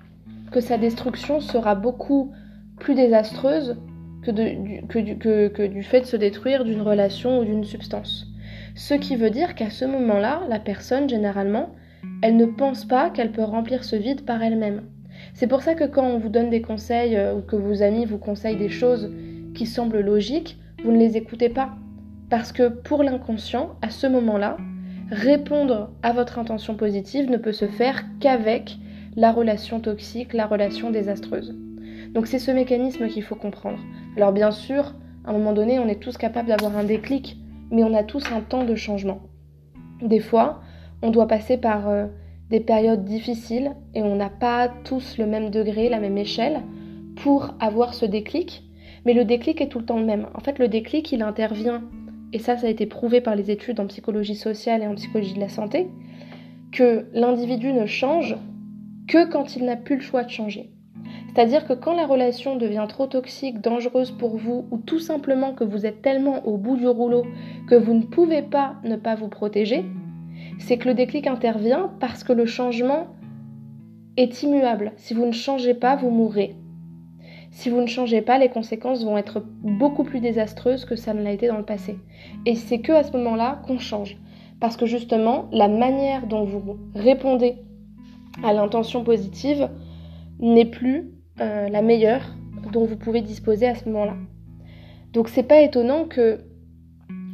que 0.52 0.60
sa 0.60 0.78
destruction 0.78 1.40
sera 1.40 1.74
beaucoup 1.74 2.32
plus 2.78 2.94
désastreuse 2.94 3.76
que, 4.22 5.67
du, 5.67 5.82
fait 5.82 6.00
de 6.00 6.06
se 6.06 6.17
détruire 6.17 6.64
d'une 6.64 6.82
relation 6.82 7.40
ou 7.40 7.44
d'une 7.44 7.64
substance. 7.64 8.26
Ce 8.75 8.94
qui 8.94 9.17
veut 9.17 9.31
dire 9.31 9.55
qu'à 9.55 9.70
ce 9.70 9.84
moment-là, 9.84 10.43
la 10.49 10.58
personne, 10.58 11.08
généralement, 11.08 11.70
elle 12.22 12.37
ne 12.37 12.46
pense 12.46 12.84
pas 12.84 13.11
qu'elle 13.11 13.32
peut 13.32 13.43
remplir 13.43 13.84
ce 13.84 13.96
vide 13.96 14.25
par 14.25 14.43
elle-même. 14.43 14.82
C'est 15.34 15.46
pour 15.46 15.62
ça 15.62 15.75
que 15.75 15.84
quand 15.84 16.05
on 16.05 16.19
vous 16.19 16.28
donne 16.28 16.50
des 16.50 16.62
conseils 16.62 17.17
euh, 17.17 17.34
ou 17.34 17.40
que 17.43 17.56
vos 17.56 17.82
amis 17.82 18.06
vous 18.06 18.19
conseillent 18.19 18.56
des 18.56 18.69
choses 18.69 19.11
qui 19.55 19.67
semblent 19.67 20.00
logiques, 20.00 20.58
vous 20.84 20.93
ne 20.93 20.99
les 20.99 21.16
écoutez 21.16 21.49
pas. 21.49 21.70
Parce 22.31 22.52
que 22.52 22.69
pour 22.69 23.02
l'inconscient, 23.02 23.76
à 23.82 23.90
ce 23.90 24.06
moment-là, 24.06 24.56
répondre 25.11 25.90
à 26.02 26.12
votre 26.12 26.38
intention 26.38 26.75
positive 26.75 27.31
ne 27.31 27.37
peut 27.37 27.52
se 27.52 27.66
faire 27.66 28.05
qu'avec 28.20 28.78
la 29.16 29.32
relation 29.32 29.81
toxique, 29.81 30.32
la 30.32 30.46
relation 30.46 30.90
désastreuse. 30.90 31.55
Donc 32.12 32.26
c'est 32.26 32.38
ce 32.38 32.50
mécanisme 32.50 33.08
qu'il 33.08 33.22
faut 33.22 33.36
comprendre. 33.36 33.78
Alors 34.16 34.32
bien 34.32 34.50
sûr, 34.50 34.94
à 35.24 35.30
un 35.30 35.32
moment 35.32 35.52
donné, 35.52 35.78
on 35.78 35.88
est 35.88 36.00
tous 36.00 36.16
capables 36.16 36.48
d'avoir 36.48 36.76
un 36.76 36.84
déclic, 36.84 37.36
mais 37.70 37.84
on 37.84 37.94
a 37.94 38.02
tous 38.02 38.24
un 38.32 38.40
temps 38.40 38.64
de 38.64 38.74
changement. 38.74 39.20
Des 40.02 40.20
fois, 40.20 40.60
on 41.02 41.10
doit 41.10 41.28
passer 41.28 41.56
par 41.56 41.88
euh, 41.88 42.06
des 42.50 42.60
périodes 42.60 43.04
difficiles 43.04 43.72
et 43.94 44.02
on 44.02 44.16
n'a 44.16 44.30
pas 44.30 44.68
tous 44.84 45.18
le 45.18 45.26
même 45.26 45.50
degré, 45.50 45.88
la 45.88 46.00
même 46.00 46.18
échelle 46.18 46.62
pour 47.16 47.54
avoir 47.60 47.94
ce 47.94 48.06
déclic, 48.06 48.64
mais 49.04 49.14
le 49.14 49.24
déclic 49.24 49.60
est 49.60 49.68
tout 49.68 49.78
le 49.78 49.84
temps 49.84 49.98
le 49.98 50.06
même. 50.06 50.26
En 50.34 50.40
fait, 50.40 50.58
le 50.58 50.68
déclic, 50.68 51.12
il 51.12 51.22
intervient, 51.22 51.82
et 52.32 52.38
ça, 52.38 52.56
ça 52.56 52.66
a 52.66 52.70
été 52.70 52.86
prouvé 52.86 53.20
par 53.20 53.36
les 53.36 53.50
études 53.50 53.80
en 53.80 53.86
psychologie 53.86 54.34
sociale 54.34 54.82
et 54.82 54.86
en 54.86 54.94
psychologie 54.94 55.34
de 55.34 55.40
la 55.40 55.48
santé, 55.48 55.88
que 56.73 57.06
l'individu 57.12 57.73
ne 57.73 57.87
change 57.87 58.37
que 59.08 59.28
quand 59.30 59.56
il 59.56 59.64
n'a 59.64 59.76
plus 59.76 59.96
le 59.96 60.02
choix 60.02 60.25
de 60.25 60.30
changer. 60.30 60.70
C'est-à-dire 61.32 61.64
que 61.66 61.72
quand 61.75 61.94
la 61.94 62.06
relation 62.06 62.56
devient 62.56 62.87
trop 62.88 63.06
toxique, 63.06 63.60
dangereuse 63.60 64.10
pour 64.10 64.37
vous, 64.37 64.66
ou 64.72 64.78
tout 64.78 64.99
simplement 64.99 65.52
que 65.52 65.62
vous 65.62 65.87
êtes 65.87 66.02
tellement 66.02 66.44
au 66.44 66.56
bout 66.56 66.76
du 66.76 66.88
rouleau 66.88 67.25
que 67.68 67.76
vous 67.76 67.94
ne 67.94 68.02
pouvez 68.02 68.42
pas 68.42 68.75
ne 68.82 68.96
pas 68.96 69.14
vous 69.14 69.28
protéger, 69.28 69.84
c'est 70.58 70.76
que 70.76 70.88
le 70.88 70.94
déclic 70.94 71.28
intervient 71.28 71.92
parce 72.00 72.25
que 72.25 72.32
le 72.32 72.46
changement 72.46 73.06
est 74.16 74.42
immuable. 74.42 74.92
Si 74.96 75.14
vous 75.14 75.25
ne 75.25 75.32
changez 75.32 75.75
pas, 75.75 75.94
vous 75.94 76.10
mourrez. 76.10 76.56
Si 77.52 77.70
vous 77.70 77.80
ne 77.80 77.87
changez 77.87 78.22
pas, 78.22 78.38
les 78.38 78.49
conséquences 78.49 79.04
vont 79.04 79.16
être 79.16 79.44
beaucoup 79.62 80.04
plus 80.04 80.20
désastreuses 80.20 80.84
que 80.84 80.96
ça 80.96 81.14
ne 81.14 81.22
l'a 81.22 81.32
été 81.32 81.46
dans 81.46 81.58
le 81.58 81.64
passé. 81.64 81.96
Et 82.44 82.56
c'est 82.56 82.80
que 82.80 82.92
à 82.92 83.04
ce 83.04 83.12
moment-là 83.16 83.62
qu'on 83.66 83.78
change. 83.78 84.16
Parce 84.60 84.76
que 84.76 84.87
justement, 84.87 85.49
la 85.52 85.68
manière 85.68 86.26
dont 86.26 86.44
vous 86.44 86.76
répondez 86.94 87.56
à 88.44 88.52
l'intention 88.52 89.04
positive 89.04 89.68
n'est 90.40 90.66
plus 90.66 91.10
euh, 91.40 91.68
la 91.68 91.82
meilleure 91.82 92.35
dont 92.73 92.85
vous 92.85 92.97
pouvez 92.97 93.20
disposer 93.20 93.66
à 93.66 93.75
ce 93.75 93.88
moment-là. 93.88 94.16
Donc 95.12 95.28
c'est 95.28 95.42
pas 95.42 95.61
étonnant 95.61 96.04
que 96.04 96.40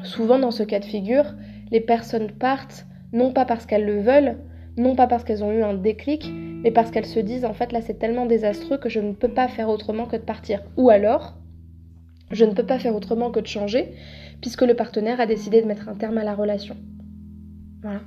souvent 0.02 0.38
dans 0.38 0.50
ce 0.50 0.62
cas 0.62 0.78
de 0.78 0.84
figure, 0.84 1.34
les 1.70 1.80
personnes 1.80 2.30
partent 2.30 2.86
non 3.12 3.32
pas 3.32 3.44
parce 3.44 3.66
qu'elles 3.66 3.84
le 3.84 4.00
veulent, 4.00 4.36
non 4.76 4.94
pas 4.94 5.06
parce 5.06 5.24
qu'elles 5.24 5.44
ont 5.44 5.52
eu 5.52 5.62
un 5.62 5.74
déclic, 5.74 6.30
mais 6.62 6.70
parce 6.70 6.90
qu'elles 6.90 7.06
se 7.06 7.20
disent 7.20 7.44
en 7.44 7.54
fait 7.54 7.72
là 7.72 7.80
c'est 7.80 7.98
tellement 7.98 8.26
désastreux 8.26 8.78
que 8.78 8.88
je 8.88 9.00
ne 9.00 9.12
peux 9.12 9.28
pas 9.28 9.48
faire 9.48 9.68
autrement 9.68 10.06
que 10.06 10.16
de 10.16 10.22
partir. 10.22 10.62
Ou 10.76 10.90
alors, 10.90 11.36
je 12.30 12.44
ne 12.44 12.52
peux 12.52 12.66
pas 12.66 12.78
faire 12.78 12.94
autrement 12.94 13.30
que 13.30 13.40
de 13.40 13.46
changer, 13.46 13.92
puisque 14.40 14.62
le 14.62 14.74
partenaire 14.74 15.20
a 15.20 15.26
décidé 15.26 15.62
de 15.62 15.66
mettre 15.66 15.88
un 15.88 15.94
terme 15.94 16.18
à 16.18 16.24
la 16.24 16.34
relation. 16.34 16.76
Voilà. 17.82 18.00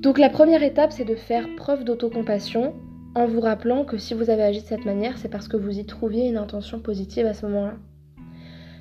Donc 0.00 0.18
la 0.18 0.30
première 0.30 0.62
étape, 0.62 0.92
c'est 0.92 1.04
de 1.04 1.14
faire 1.14 1.46
preuve 1.56 1.84
d'autocompassion, 1.84 2.74
en 3.16 3.26
vous 3.26 3.40
rappelant 3.40 3.84
que 3.84 3.96
si 3.96 4.12
vous 4.12 4.28
avez 4.28 4.42
agi 4.42 4.60
de 4.60 4.66
cette 4.66 4.84
manière, 4.84 5.16
c'est 5.16 5.30
parce 5.30 5.48
que 5.48 5.56
vous 5.56 5.78
y 5.78 5.86
trouviez 5.86 6.28
une 6.28 6.36
intention 6.36 6.80
positive 6.80 7.24
à 7.24 7.32
ce 7.32 7.46
moment-là. 7.46 7.76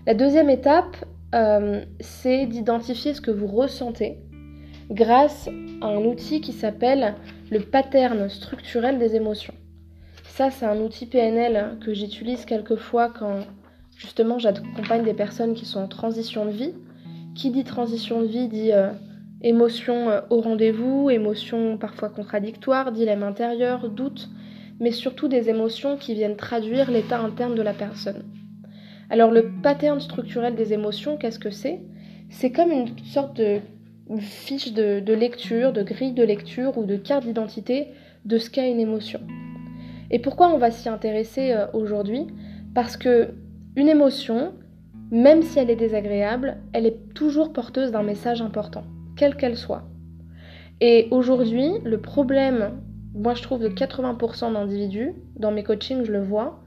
La 0.06 0.13
deuxième 0.13 0.50
étape, 0.50 0.98
euh, 1.34 1.86
c'est 2.01 2.46
d'identifier 2.46 3.13
ce 3.13 3.22
que 3.22 3.32
vous 3.32 3.48
ressentez 3.48 4.20
grâce 4.92 5.48
à 5.82 5.88
un 5.88 6.04
outil 6.04 6.42
qui 6.42 6.51
s'appelle 6.51 7.15
le 7.50 7.62
pattern 7.62 8.27
structurel 8.27 9.00
des 9.00 9.15
émotions. 9.15 9.54
Ça, 10.25 10.51
c'est 10.51 10.65
un 10.65 10.80
outil 10.82 11.06
PNL 11.06 11.77
que 11.80 11.94
j'utilise 11.94 12.44
quelquefois 12.44 13.10
quand 13.10 13.39
justement 13.96 14.38
j'accompagne 14.38 15.06
des 15.06 15.13
personnes 15.13 15.54
qui 15.54 15.65
sont 15.65 15.80
en 15.80 15.88
transition 15.88 16.46
de 16.46 16.51
vie. 16.51 16.74
Qui 17.36 17.51
dit 17.51 17.63
transition 17.63 18.22
de 18.22 18.27
vie 18.27 18.50
dit 18.50 18.74
euh, 18.74 18.89
émotions 19.46 20.10
euh, 20.10 20.22
au 20.30 20.42
rendez-vous, 20.42 21.10
émotions 21.10 21.78
parfois 21.78 22.10
contradictoires, 22.10 22.92
dilemme 22.92 23.24
intérieur, 23.24 23.90
doute. 23.90 24.30
mais 24.82 24.92
surtout 24.92 25.30
des 25.30 25.50
émotions 25.50 25.96
qui 25.96 26.14
viennent 26.16 26.36
traduire 26.36 26.92
l'état 26.92 27.20
interne 27.20 27.56
de 27.56 27.62
la 27.62 27.74
personne. 27.74 28.25
Alors 29.10 29.32
le 29.32 29.52
pattern 29.64 30.02
structurel 30.02 30.56
des 30.56 30.74
émotions, 30.74 31.16
qu'est-ce 31.16 31.40
que 31.40 31.52
c'est? 31.52 31.80
C'est 32.30 32.52
comme 32.52 32.72
une 32.72 32.98
sorte 33.06 33.38
de 33.38 33.60
fiche 34.20 34.74
de, 34.74 35.14
lecture, 35.14 35.72
de 35.72 35.84
grille 35.84 36.14
de 36.14 36.24
lecture 36.24 36.78
ou 36.78 36.84
de 36.84 36.98
carte 36.98 37.24
d'identité 37.25 37.88
de 38.25 38.38
ce 38.38 38.50
qu'est 38.50 38.70
une 38.70 38.80
émotion. 38.80 39.22
Et 40.12 40.20
pourquoi 40.20 40.50
on 40.50 40.58
va 40.58 40.72
s'y 40.72 40.90
intéresser 40.90 41.52
euh, 41.52 41.68
aujourd'hui? 41.74 42.28
Parce 42.74 42.98
que 42.98 43.30
une 43.75 43.88
émotion, 43.88 44.54
même 45.12 45.44
si 45.44 45.60
elle 45.60 45.70
est 45.70 45.75
désagréable, 45.75 46.58
elle 46.74 46.86
est 46.86 47.14
toujours 47.14 47.54
porteuse 47.54 47.92
d'un 47.92 48.04
message 48.04 48.42
important, 48.42 48.84
quelle 49.16 49.36
qu'elle 49.36 49.58
soit. 49.58 49.84
Et 50.82 51.08
aujourd'hui, 51.12 51.70
le 51.84 52.00
problème, 52.00 52.82
moi 53.14 53.34
je 53.34 53.42
trouve 53.42 53.62
de 53.62 53.70
80% 53.70 54.54
d'individus, 54.54 55.14
dans 55.38 55.52
mes 55.52 55.64
coachings 55.64 56.04
je 56.04 56.12
le 56.12 56.22
vois, 56.22 56.60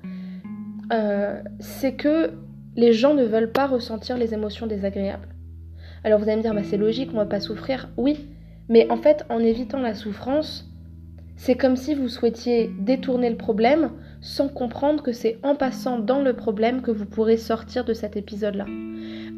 euh, 0.93 1.43
c'est 1.61 1.95
que 1.95 2.33
les 2.77 2.93
gens 2.93 3.15
ne 3.15 3.25
veulent 3.25 3.53
pas 3.53 3.67
ressentir 3.67 4.17
les 4.17 4.35
émotions 4.35 4.67
désagréables. 4.67 5.29
Alors 6.05 6.19
vous 6.19 6.29
allez 6.29 6.37
me 6.37 6.43
dire, 6.43 6.55
bah, 6.55 6.63
c'est 6.63 6.77
logique, 6.77 7.11
on 7.13 7.17
va 7.17 7.27
pas 7.27 7.41
souffrir. 7.41 7.89
Oui, 7.97 8.29
mais 8.69 8.91
en 8.91 8.97
fait, 8.97 9.25
en 9.29 9.41
évitant 9.41 9.81
la 9.81 9.95
souffrance, 9.95 10.71
c'est 11.37 11.57
comme 11.57 11.77
si 11.77 11.95
vous 11.95 12.09
souhaitiez 12.09 12.71
détourner 12.81 13.31
le 13.31 13.37
problème 13.37 13.93
sans 14.21 14.49
comprendre 14.49 15.03
que 15.03 15.13
c'est 15.13 15.39
en 15.43 15.55
passant 15.55 15.99
dans 15.99 16.21
le 16.21 16.35
problème 16.35 16.83
que 16.83 16.91
vous 16.91 17.05
pourrez 17.05 17.37
sortir 17.37 17.85
de 17.85 17.95
cet 17.95 18.17
épisode-là. 18.17 18.67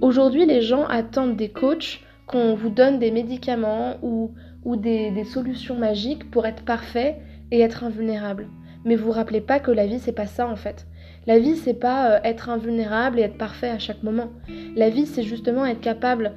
Aujourd'hui, 0.01 0.47
les 0.47 0.63
gens 0.63 0.87
attendent 0.87 1.37
des 1.37 1.51
coachs 1.51 2.01
qu'on 2.31 2.55
vous 2.55 2.71
donne 2.71 3.01
des 3.01 3.11
médicaments 3.11 3.97
ou, 4.03 4.31
des, 4.77 5.25
solutions 5.25 5.77
magiques 5.77 6.31
pour 6.31 6.47
être 6.47 6.65
parfait 6.65 7.17
et 7.51 7.61
être 7.61 7.83
invulnérable. 7.83 8.47
Mais 8.85 8.95
vous 8.95 9.07
vous 9.07 9.13
rappelez 9.13 9.41
pas 9.41 9.59
que 9.59 9.73
la 9.73 9.87
vie, 9.87 9.99
c'est 9.99 10.13
pas 10.13 10.29
ça 10.29 10.47
en 10.47 10.55
fait. 10.55 10.87
La 11.27 11.41
vie, 11.41 11.57
c'est 11.57 11.75
pas 11.75 12.13
euh, 12.13 12.21
être 12.23 12.49
invulnérable 12.49 13.19
et 13.19 13.23
être 13.23 13.37
parfait 13.37 13.69
à 13.69 13.81
chaque 13.81 14.05
moment. 14.05 14.31
La 14.77 14.91
vie, 14.91 15.07
c'est 15.07 15.25
justement 15.25 15.67
être 15.67 15.81
capable 15.81 16.33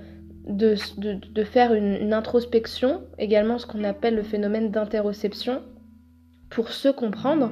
de, 0.48 0.76
de, 0.98 1.44
faire 1.44 1.74
une, 1.74 1.94
une, 2.02 2.14
introspection, 2.14 3.04
également 3.20 3.60
ce 3.60 3.68
qu'on 3.68 3.84
appelle 3.84 4.16
le 4.16 4.24
phénomène 4.24 4.72
d'interoception, 4.72 5.62
pour 6.50 6.70
se 6.70 6.90
comprendre. 6.90 7.52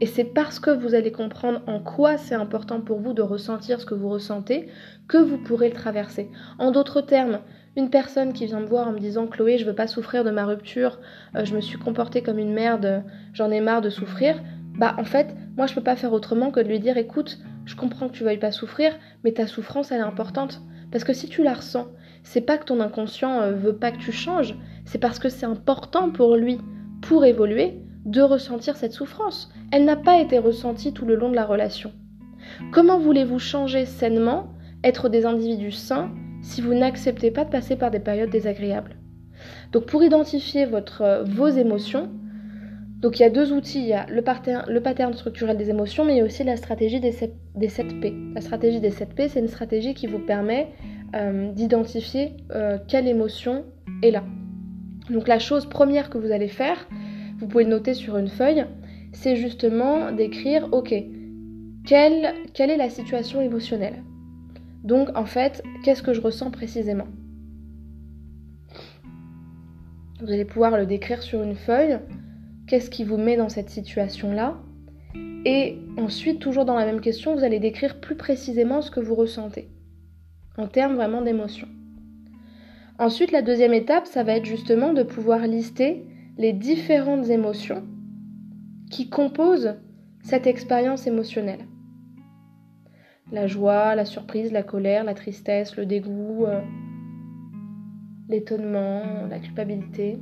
Et 0.00 0.06
c'est 0.06 0.24
parce 0.24 0.58
que 0.58 0.70
vous 0.70 0.94
allez 0.94 1.12
comprendre 1.12 1.60
en 1.66 1.80
quoi 1.80 2.16
c'est 2.16 2.34
important 2.34 2.80
pour 2.80 3.00
vous 3.00 3.12
de 3.12 3.20
ressentir 3.20 3.80
ce 3.80 3.86
que 3.86 3.94
vous 3.94 4.08
ressentez 4.08 4.68
que 5.08 5.18
vous 5.18 5.38
pourrez 5.38 5.68
le 5.68 5.74
traverser. 5.74 6.30
En 6.58 6.70
d'autres 6.70 7.02
termes, 7.02 7.40
une 7.76 7.90
personne 7.90 8.32
qui 8.32 8.46
vient 8.46 8.60
me 8.60 8.66
voir 8.66 8.88
en 8.88 8.92
me 8.92 8.98
disant 8.98 9.26
Chloé, 9.26 9.58
je 9.58 9.64
veux 9.64 9.74
pas 9.74 9.86
souffrir 9.86 10.24
de 10.24 10.30
ma 10.30 10.44
rupture, 10.44 10.98
euh, 11.36 11.44
je 11.44 11.54
me 11.54 11.60
suis 11.60 11.78
comportée 11.78 12.22
comme 12.22 12.38
une 12.38 12.52
merde, 12.52 13.04
j'en 13.32 13.50
ai 13.50 13.60
marre 13.60 13.80
de 13.80 13.90
souffrir, 13.90 14.40
bah 14.76 14.94
en 14.98 15.04
fait, 15.04 15.34
moi 15.56 15.66
je 15.66 15.74
peux 15.74 15.82
pas 15.82 15.96
faire 15.96 16.12
autrement 16.12 16.50
que 16.50 16.60
de 16.60 16.68
lui 16.68 16.80
dire 16.80 16.96
écoute, 16.96 17.38
je 17.64 17.76
comprends 17.76 18.08
que 18.08 18.14
tu 18.14 18.24
veuilles 18.24 18.38
pas 18.38 18.52
souffrir, 18.52 18.92
mais 19.24 19.32
ta 19.32 19.46
souffrance 19.46 19.92
elle 19.92 20.00
est 20.00 20.04
importante. 20.04 20.62
Parce 20.90 21.04
que 21.04 21.12
si 21.12 21.28
tu 21.28 21.44
la 21.44 21.54
ressens, 21.54 21.86
c'est 22.24 22.40
pas 22.40 22.58
que 22.58 22.64
ton 22.64 22.80
inconscient 22.80 23.40
euh, 23.40 23.52
veut 23.52 23.76
pas 23.76 23.92
que 23.92 23.98
tu 23.98 24.12
changes, 24.12 24.56
c'est 24.84 24.98
parce 24.98 25.18
que 25.18 25.28
c'est 25.28 25.46
important 25.46 26.10
pour 26.10 26.36
lui, 26.36 26.58
pour 27.02 27.24
évoluer, 27.24 27.80
de 28.04 28.22
ressentir 28.22 28.76
cette 28.76 28.92
souffrance. 28.92 29.52
Elle 29.70 29.84
n'a 29.84 29.96
pas 29.96 30.20
été 30.20 30.38
ressentie 30.38 30.92
tout 30.92 31.04
le 31.04 31.14
long 31.14 31.30
de 31.30 31.36
la 31.36 31.44
relation. 31.44 31.92
Comment 32.72 32.98
voulez-vous 32.98 33.38
changer 33.38 33.86
sainement, 33.86 34.54
être 34.82 35.08
des 35.08 35.26
individus 35.26 35.72
sains, 35.72 36.10
si 36.42 36.60
vous 36.60 36.74
n'acceptez 36.74 37.30
pas 37.30 37.44
de 37.44 37.50
passer 37.50 37.76
par 37.76 37.90
des 37.90 38.00
périodes 38.00 38.30
désagréables 38.30 38.96
Donc 39.72 39.86
pour 39.86 40.02
identifier 40.02 40.66
euh, 41.00 41.24
vos 41.24 41.48
émotions, 41.48 42.10
donc 43.00 43.18
il 43.18 43.22
y 43.22 43.26
a 43.26 43.30
deux 43.30 43.52
outils, 43.52 43.80
il 43.80 43.86
y 43.86 43.94
a 43.94 44.06
le 44.08 44.22
pattern, 44.22 45.14
structurel 45.14 45.56
des 45.56 45.70
émotions, 45.70 46.04
mais 46.04 46.14
il 46.14 46.18
y 46.18 46.20
a 46.20 46.24
aussi 46.24 46.44
la 46.44 46.56
stratégie 46.56 47.00
des 47.00 47.12
7, 47.12 47.32
des 47.54 47.68
7 47.68 48.00
P. 48.00 48.14
La 48.34 48.42
stratégie 48.42 48.80
des 48.80 48.90
7 48.90 49.14
P, 49.14 49.28
c'est 49.28 49.40
une 49.40 49.48
stratégie 49.48 49.94
qui 49.94 50.06
vous 50.06 50.18
permet 50.18 50.68
euh, 51.14 51.50
d'identifier 51.52 52.36
euh, 52.54 52.76
quelle 52.88 53.08
émotion 53.08 53.64
est 54.02 54.10
là. 54.10 54.22
Donc 55.08 55.28
la 55.28 55.38
chose 55.38 55.66
première 55.66 56.10
que 56.10 56.18
vous 56.18 56.30
allez 56.30 56.48
faire, 56.48 56.88
vous 57.38 57.46
pouvez 57.46 57.64
le 57.64 57.70
noter 57.70 57.94
sur 57.94 58.18
une 58.18 58.28
feuille, 58.28 58.66
c'est 59.12 59.34
justement 59.34 60.12
d'écrire, 60.12 60.68
ok, 60.72 60.94
quelle 61.86 62.34
est 62.54 62.76
la 62.76 62.90
situation 62.90 63.40
émotionnelle? 63.40 64.02
Donc 64.84 65.08
en 65.16 65.24
fait, 65.24 65.62
qu'est-ce 65.84 66.02
que 66.02 66.14
je 66.14 66.20
ressens 66.20 66.50
précisément? 66.50 67.08
Vous 70.20 70.30
allez 70.30 70.44
pouvoir 70.44 70.76
le 70.76 70.86
décrire 70.86 71.22
sur 71.22 71.42
une 71.42 71.54
feuille, 71.54 71.98
qu'est-ce 72.66 72.90
qui 72.90 73.04
vous 73.04 73.16
met 73.16 73.36
dans 73.36 73.48
cette 73.48 73.70
situation-là? 73.70 74.58
Et 75.44 75.78
ensuite, 75.96 76.40
toujours 76.40 76.66
dans 76.66 76.74
la 76.74 76.84
même 76.84 77.00
question, 77.00 77.34
vous 77.34 77.44
allez 77.44 77.58
décrire 77.58 78.00
plus 78.00 78.16
précisément 78.16 78.82
ce 78.82 78.90
que 78.90 79.00
vous 79.00 79.14
ressentez 79.14 79.70
en 80.58 80.66
termes 80.66 80.96
vraiment 80.96 81.22
d'émotion. 81.22 81.68
Ensuite, 82.98 83.32
la 83.32 83.40
deuxième 83.40 83.72
étape, 83.72 84.06
ça 84.06 84.22
va 84.22 84.36
être 84.36 84.44
justement 84.44 84.92
de 84.92 85.02
pouvoir 85.02 85.46
lister 85.46 86.04
les 86.36 86.52
différentes 86.52 87.28
émotions 87.30 87.82
qui 88.90 89.08
composent 89.08 89.74
cette 90.22 90.46
expérience 90.46 91.06
émotionnelle. 91.06 91.66
La 93.32 93.46
joie, 93.46 93.94
la 93.94 94.04
surprise, 94.04 94.52
la 94.52 94.62
colère, 94.62 95.04
la 95.04 95.14
tristesse, 95.14 95.76
le 95.76 95.86
dégoût, 95.86 96.46
euh, 96.46 96.60
l'étonnement, 98.28 99.02
la 99.28 99.38
culpabilité. 99.38 100.18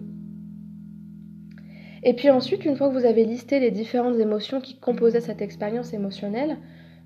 Et 2.02 2.14
puis 2.14 2.30
ensuite, 2.30 2.64
une 2.64 2.76
fois 2.76 2.88
que 2.88 2.94
vous 2.94 3.06
avez 3.06 3.24
listé 3.24 3.60
les 3.60 3.70
différentes 3.70 4.18
émotions 4.18 4.60
qui 4.60 4.78
composaient 4.78 5.20
cette 5.20 5.42
expérience 5.42 5.92
émotionnelle, 5.92 6.58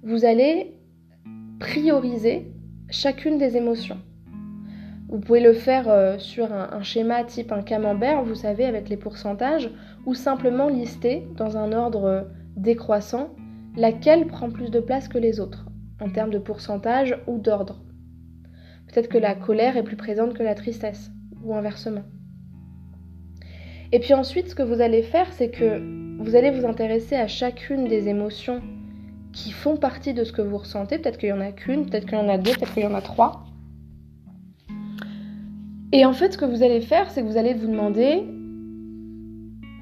vous 0.03 0.25
allez 0.25 0.75
prioriser 1.61 2.53
chacune 2.91 3.39
des 3.39 3.57
émotions. 3.57 3.99
Vous 5.09 5.21
pouvez 5.21 5.41
le 5.41 5.53
faire 5.53 5.89
euh, 5.89 6.19
sur 6.19 6.53
un, 6.53 6.83
schéma 6.83 7.23
type 7.25 7.53
un 7.53 7.63
camembert, 7.63 8.25
vous 8.25 8.35
savez, 8.35 8.65
avec 8.65 8.89
les 8.89 8.97
pourcentages, 8.97 9.71
ou 10.07 10.15
simplement 10.15 10.69
lister 10.69 11.27
dans 11.37 11.57
un 11.57 11.73
ordre 11.73 12.27
décroissant 12.57 13.31
laquelle 13.77 14.27
prend 14.27 14.51
plus 14.51 14.71
de 14.71 14.81
place 14.81 15.09
que 15.09 15.19
les 15.19 15.41
autres, 15.41 15.67
en 16.03 16.11
termes 16.11 16.31
de 16.31 16.39
pourcentage 16.39 17.17
ou 17.27 17.39
d'ordre. 17.39 17.81
Peut-être 18.89 19.09
que 19.09 19.19
la 19.19 19.35
colère 19.35 19.77
est 19.77 19.83
plus 19.83 19.97
présente 19.97 20.35
que 20.35 20.43
la 20.43 20.55
tristesse, 20.55 21.11
ou 21.43 21.55
inversement. 21.55 22.03
Et 23.93 24.01
puis 24.01 24.15
ensuite, 24.15 24.49
ce 24.49 24.55
que 24.55 24.63
vous 24.63 24.81
allez 24.81 25.03
faire, 25.03 25.33
c'est 25.33 25.51
que 25.51 25.81
vous 26.23 26.37
allez 26.37 26.51
vous 26.51 26.67
intéresser 26.67 27.17
à 27.17 27.27
chacune 27.27 27.89
des 27.89 28.09
émotions 28.09 28.61
qui 29.33 29.51
font 29.51 29.77
partie 29.77 30.15
de 30.15 30.25
ce 30.25 30.33
que 30.33 30.43
vous 30.43 30.59
ressentez. 30.59 30.99
Peut-être 30.99 31.19
qu'il 31.19 31.31
y 31.31 31.33
en 31.33 31.41
a 31.41 31.53
qu'une, 31.53 31.87
peut-être 31.87 32.07
qu'il 32.07 32.19
y 32.19 32.21
en 32.21 32.29
a 32.29 32.39
deux, 32.39 32.53
peut-être 32.53 32.75
qu'il 32.75 32.83
y 32.83 32.87
en 32.87 32.95
a 32.95 33.03
trois. 33.03 33.45
Et 35.93 36.05
en 36.07 36.13
fait, 36.13 36.33
ce 36.33 36.39
que 36.39 36.45
vous 36.45 36.63
allez 36.63 36.81
faire, 36.81 37.11
c'est 37.11 37.23
que 37.23 37.27
vous 37.27 37.37
allez 37.37 37.55
vous 37.55 37.67
demander, 37.67 38.25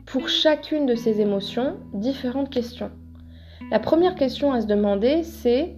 pour 0.06 0.28
chacune 0.28 0.86
de 0.86 0.96
ces 0.96 1.20
émotions, 1.20 1.76
différentes 1.94 2.50
questions. 2.50 2.90
La 3.70 3.78
première 3.78 4.16
question 4.16 4.52
à 4.52 4.60
se 4.60 4.66
demander, 4.66 5.22
c'est 5.22 5.76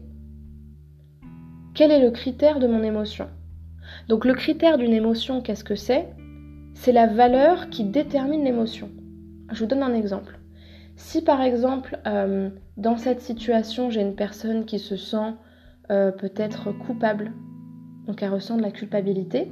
quel 1.75 1.91
est 1.91 2.02
le 2.02 2.11
critère 2.11 2.61
de 2.61 2.67
mon 2.67 2.83
émotion? 2.83 3.29
Donc 4.09 4.25
le 4.25 4.35
critère 4.35 4.79
d'une 4.79 4.93
émotion, 4.93 5.41
qu'est-ce 5.41 5.64
que 5.64 5.75
c'est? 5.75 6.09
C'est 6.75 6.93
la 6.93 7.07
valeur 7.07 7.71
qui 7.71 7.85
détermine 7.85 8.45
l'émotion. 8.45 8.91
Je 9.50 9.61
vous 9.61 9.67
donne 9.67 9.83
un 9.83 9.95
exemple. 9.95 10.38
Si 10.97 11.23
par 11.23 11.41
exemple, 11.41 11.99
euh, 12.07 12.50
dans 12.76 12.97
cette 12.97 13.21
situation, 13.21 13.91
j'ai 13.91 14.02
une 14.02 14.14
personne 14.14 14.64
qui 14.64 14.79
se 14.79 14.97
sent 14.97 15.33
euh, 15.91 16.11
peut-être 16.11 16.73
coupable, 16.73 17.33
donc 18.07 18.23
elle 18.23 18.31
ressent 18.31 18.57
de 18.57 18.62
la 18.62 18.71
culpabilité, 18.71 19.50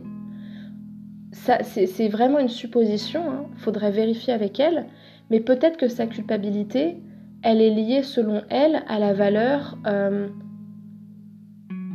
c'est 1.33 2.09
vraiment 2.09 2.39
une 2.39 2.49
supposition, 2.49 3.23
il 3.25 3.29
hein. 3.29 3.47
faudrait 3.57 3.93
vérifier 3.93 4.33
avec 4.33 4.59
elle, 4.59 4.87
mais 5.31 5.41
peut-être 5.41 5.77
que 5.77 5.89
sa 5.89 6.07
culpabilité, 6.07 6.99
elle 7.43 7.63
est 7.63 7.71
liée 7.71 8.03
selon 8.03 8.43
elle 8.51 8.83
à 8.89 8.99
la 8.99 9.13
valeur 9.13 9.79
euh, 9.87 10.29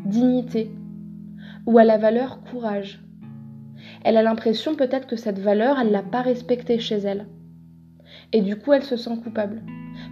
dignité 0.06 0.72
ou 1.66 1.78
à 1.78 1.84
la 1.84 1.98
valeur 1.98 2.42
courage. 2.44 3.02
Elle 4.04 4.18
a 4.18 4.24
l'impression 4.24 4.76
peut-être 4.76 5.08
que 5.08 5.16
cette 5.16 5.40
valeur, 5.40 5.80
elle 5.80 5.88
ne 5.88 5.92
l'a 5.94 6.04
pas 6.04 6.22
respectée 6.22 6.80
chez 6.80 6.98
elle. 6.98 7.28
Et 8.32 8.42
du 8.42 8.56
coup, 8.56 8.74
elle 8.74 8.84
se 8.84 8.98
sent 8.98 9.18
coupable. 9.24 9.64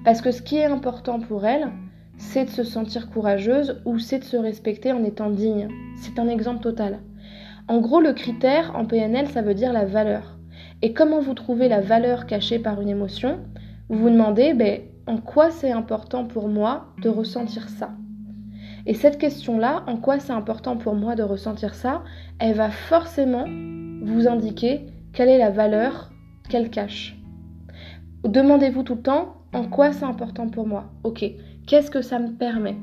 Parce 0.03 0.21
que 0.21 0.31
ce 0.31 0.41
qui 0.41 0.57
est 0.57 0.65
important 0.65 1.19
pour 1.19 1.45
elle, 1.45 1.69
c'est 2.17 2.45
de 2.45 2.49
se 2.49 2.63
sentir 2.63 3.09
courageuse 3.09 3.81
ou 3.85 3.99
c'est 3.99 4.19
de 4.19 4.23
se 4.23 4.37
respecter 4.37 4.91
en 4.91 5.03
étant 5.03 5.29
digne. 5.29 5.67
C'est 5.97 6.19
un 6.19 6.27
exemple 6.27 6.63
total. 6.63 6.99
En 7.67 7.79
gros, 7.79 8.01
le 8.01 8.13
critère 8.13 8.75
en 8.75 8.85
PNL, 8.85 9.27
ça 9.27 9.41
veut 9.41 9.53
dire 9.53 9.73
la 9.73 9.85
valeur. 9.85 10.37
Et 10.81 10.93
comment 10.93 11.21
vous 11.21 11.33
trouvez 11.33 11.69
la 11.69 11.81
valeur 11.81 12.25
cachée 12.25 12.59
par 12.59 12.81
une 12.81 12.89
émotion? 12.89 13.39
Vous 13.89 13.99
vous 13.99 14.09
demandez 14.09 14.53
ben, 14.53 14.81
en 15.07 15.17
quoi 15.17 15.49
c'est 15.49 15.71
important 15.71 16.25
pour 16.25 16.49
moi 16.49 16.87
de 17.01 17.09
ressentir 17.09 17.69
ça? 17.69 17.91
Et 18.85 18.93
cette 18.93 19.17
question-là, 19.17 19.83
en 19.87 19.97
quoi 19.97 20.19
c'est 20.19 20.33
important 20.33 20.75
pour 20.75 20.95
moi 20.95 21.15
de 21.15 21.23
ressentir 21.23 21.73
ça, 21.73 22.03
elle 22.39 22.55
va 22.55 22.69
forcément 22.69 23.45
vous 24.03 24.27
indiquer 24.27 24.87
quelle 25.13 25.29
est 25.29 25.37
la 25.37 25.51
valeur 25.51 26.11
qu'elle 26.49 26.69
cache. 26.69 27.17
Demandez-vous 28.25 28.83
tout 28.83 28.95
le 28.95 29.01
temps 29.01 29.35
En 29.53 29.65
quoi 29.65 29.93
c'est 29.93 30.05
important 30.05 30.49
pour 30.49 30.67
moi? 30.67 30.91
Ok, 31.03 31.23
qu'est-ce 31.67 31.91
que 31.91 32.01
ça 32.01 32.19
me 32.19 32.31
permet? 32.31 32.75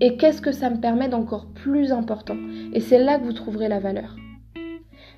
Et 0.00 0.16
qu'est-ce 0.16 0.42
que 0.42 0.52
ça 0.52 0.70
me 0.70 0.80
permet 0.80 1.08
d'encore 1.08 1.46
plus 1.46 1.90
important? 1.90 2.36
Et 2.72 2.80
c'est 2.80 3.02
là 3.02 3.18
que 3.18 3.24
vous 3.24 3.32
trouverez 3.32 3.68
la 3.68 3.80
valeur. 3.80 4.16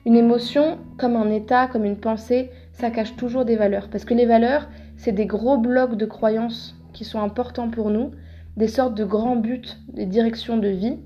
Une 0.06 0.16
émotion, 0.16 0.78
comme 0.98 1.16
un 1.16 1.30
état, 1.30 1.66
comme 1.66 1.84
une 1.84 1.96
pensée, 1.96 2.50
ça 2.72 2.90
cache 2.90 3.16
toujours 3.16 3.44
des 3.44 3.56
valeurs. 3.56 3.88
Parce 3.90 4.04
que 4.04 4.14
les 4.14 4.26
valeurs, 4.26 4.68
c'est 4.96 5.12
des 5.12 5.26
gros 5.26 5.58
blocs 5.58 5.96
de 5.96 6.06
croyances 6.06 6.76
qui 6.92 7.04
sont 7.04 7.20
importants 7.20 7.70
pour 7.70 7.90
nous, 7.90 8.12
des 8.56 8.68
sortes 8.68 8.94
de 8.94 9.04
grands 9.04 9.36
buts, 9.36 9.62
des 9.92 10.06
directions 10.06 10.56
de 10.56 10.68
vie 10.68 10.98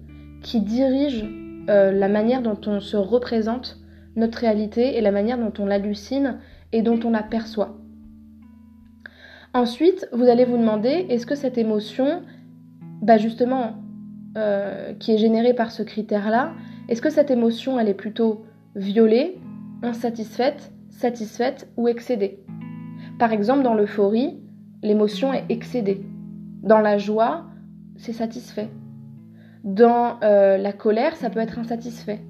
qui 0.42 0.60
dirigent 0.60 1.26
euh, 1.68 1.92
la 1.92 2.08
manière 2.08 2.42
dont 2.42 2.58
on 2.66 2.80
se 2.80 2.96
représente 2.96 3.78
notre 4.16 4.38
réalité 4.38 4.96
et 4.96 5.00
la 5.00 5.12
manière 5.12 5.38
dont 5.38 5.52
on 5.58 5.66
l'hallucine 5.66 6.38
et 6.72 6.82
dont 6.82 6.98
on 7.04 7.10
la 7.10 7.22
perçoit. 7.22 7.76
Ensuite, 9.54 10.08
vous 10.12 10.24
allez 10.24 10.44
vous 10.44 10.58
demander, 10.58 11.06
est-ce 11.08 11.26
que 11.26 11.34
cette 11.34 11.58
émotion, 11.58 12.22
bah 13.02 13.16
justement, 13.16 13.74
euh, 14.36 14.92
qui 14.94 15.12
est 15.12 15.18
générée 15.18 15.54
par 15.54 15.70
ce 15.70 15.82
critère-là, 15.82 16.52
est-ce 16.88 17.00
que 17.00 17.10
cette 17.10 17.30
émotion, 17.30 17.78
elle 17.78 17.88
est 17.88 17.94
plutôt 17.94 18.44
violée, 18.74 19.38
insatisfaite, 19.82 20.72
satisfaite 20.90 21.68
ou 21.76 21.88
excédée? 21.88 22.40
Par 23.18 23.32
exemple, 23.32 23.62
dans 23.62 23.74
l'euphorie, 23.74 24.38
l'émotion 24.82 25.32
est 25.32 25.44
excédée. 25.48 26.02
Dans 26.66 26.80
la 26.80 26.98
joie, 26.98 27.44
c'est 27.96 28.12
satisfait. 28.12 28.68
Dans 29.62 30.18
euh, 30.24 30.58
la 30.58 30.72
colère, 30.72 31.14
ça 31.14 31.30
peut 31.30 31.38
être 31.38 31.60
insatisfait. 31.60 32.22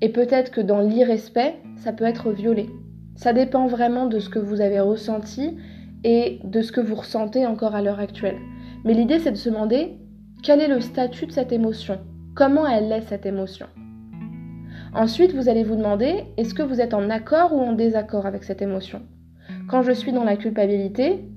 Et 0.00 0.08
peut-être 0.08 0.50
que 0.50 0.62
dans 0.62 0.80
l'irrespect, 0.80 1.56
ça 1.76 1.92
peut 1.92 2.06
être 2.06 2.32
violé. 2.32 2.70
Ça 3.14 3.34
dépend 3.34 3.66
vraiment 3.66 4.06
de 4.06 4.20
ce 4.20 4.30
que 4.30 4.38
vous 4.38 4.62
avez 4.62 4.80
ressenti 4.80 5.58
et 6.02 6.40
de 6.44 6.62
ce 6.62 6.72
que 6.72 6.80
vous 6.80 6.94
ressentez 6.94 7.44
encore 7.44 7.74
à 7.74 7.82
l'heure 7.82 8.00
actuelle. 8.00 8.38
Mais 8.86 8.94
l'idée, 8.94 9.18
c'est 9.18 9.32
de 9.32 9.36
se 9.36 9.50
demander 9.50 9.98
quel 10.42 10.62
est 10.62 10.68
le 10.68 10.80
statut 10.80 11.26
de 11.26 11.32
cette 11.32 11.52
émotion? 11.52 12.00
Comment 12.34 12.66
elle 12.66 12.90
est 12.90 13.02
cette 13.02 13.26
émotion? 13.26 13.66
Ensuite, 14.94 15.34
vous 15.34 15.50
allez 15.50 15.64
vous 15.64 15.76
demander 15.76 16.24
est-ce 16.38 16.54
que 16.54 16.62
vous 16.62 16.80
êtes 16.80 16.94
en 16.94 17.10
accord 17.10 17.52
ou 17.52 17.60
en 17.60 17.74
désaccord 17.74 18.24
avec 18.24 18.44
cette 18.44 18.62
émotion? 18.62 19.02
Quand 19.68 19.82
je 19.82 19.92
suis 19.92 20.12
dans 20.12 20.24
la 20.24 20.38
culpabilité, 20.38 21.28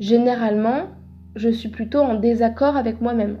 généralement, 0.00 0.88
je 1.36 1.48
suis 1.48 1.68
plutôt 1.68 2.00
en 2.00 2.14
désaccord 2.14 2.76
avec 2.76 3.00
moi-même. 3.00 3.38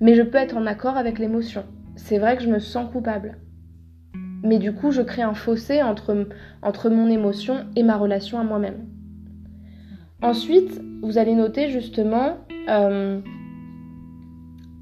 Mais 0.00 0.14
je 0.14 0.22
peux 0.22 0.38
être 0.38 0.56
en 0.56 0.66
accord 0.66 0.96
avec 0.96 1.18
l'émotion. 1.18 1.64
C'est 1.96 2.18
vrai 2.18 2.36
que 2.36 2.42
je 2.42 2.48
me 2.48 2.60
sens 2.60 2.90
coupable. 2.90 3.38
Mais 4.44 4.58
du 4.58 4.72
coup, 4.72 4.92
je 4.92 5.02
crée 5.02 5.22
un 5.22 5.34
fossé 5.34 5.82
entre, 5.82 6.88
mon 6.88 7.08
émotion 7.08 7.66
et 7.74 7.82
ma 7.82 7.96
relation 7.96 8.38
à 8.38 8.44
moi-même. 8.44 8.86
Ensuite, 10.22 10.80
vous 11.02 11.18
allez 11.18 11.34
noter 11.34 11.70
justement, 11.70 12.36
euh, 12.68 13.20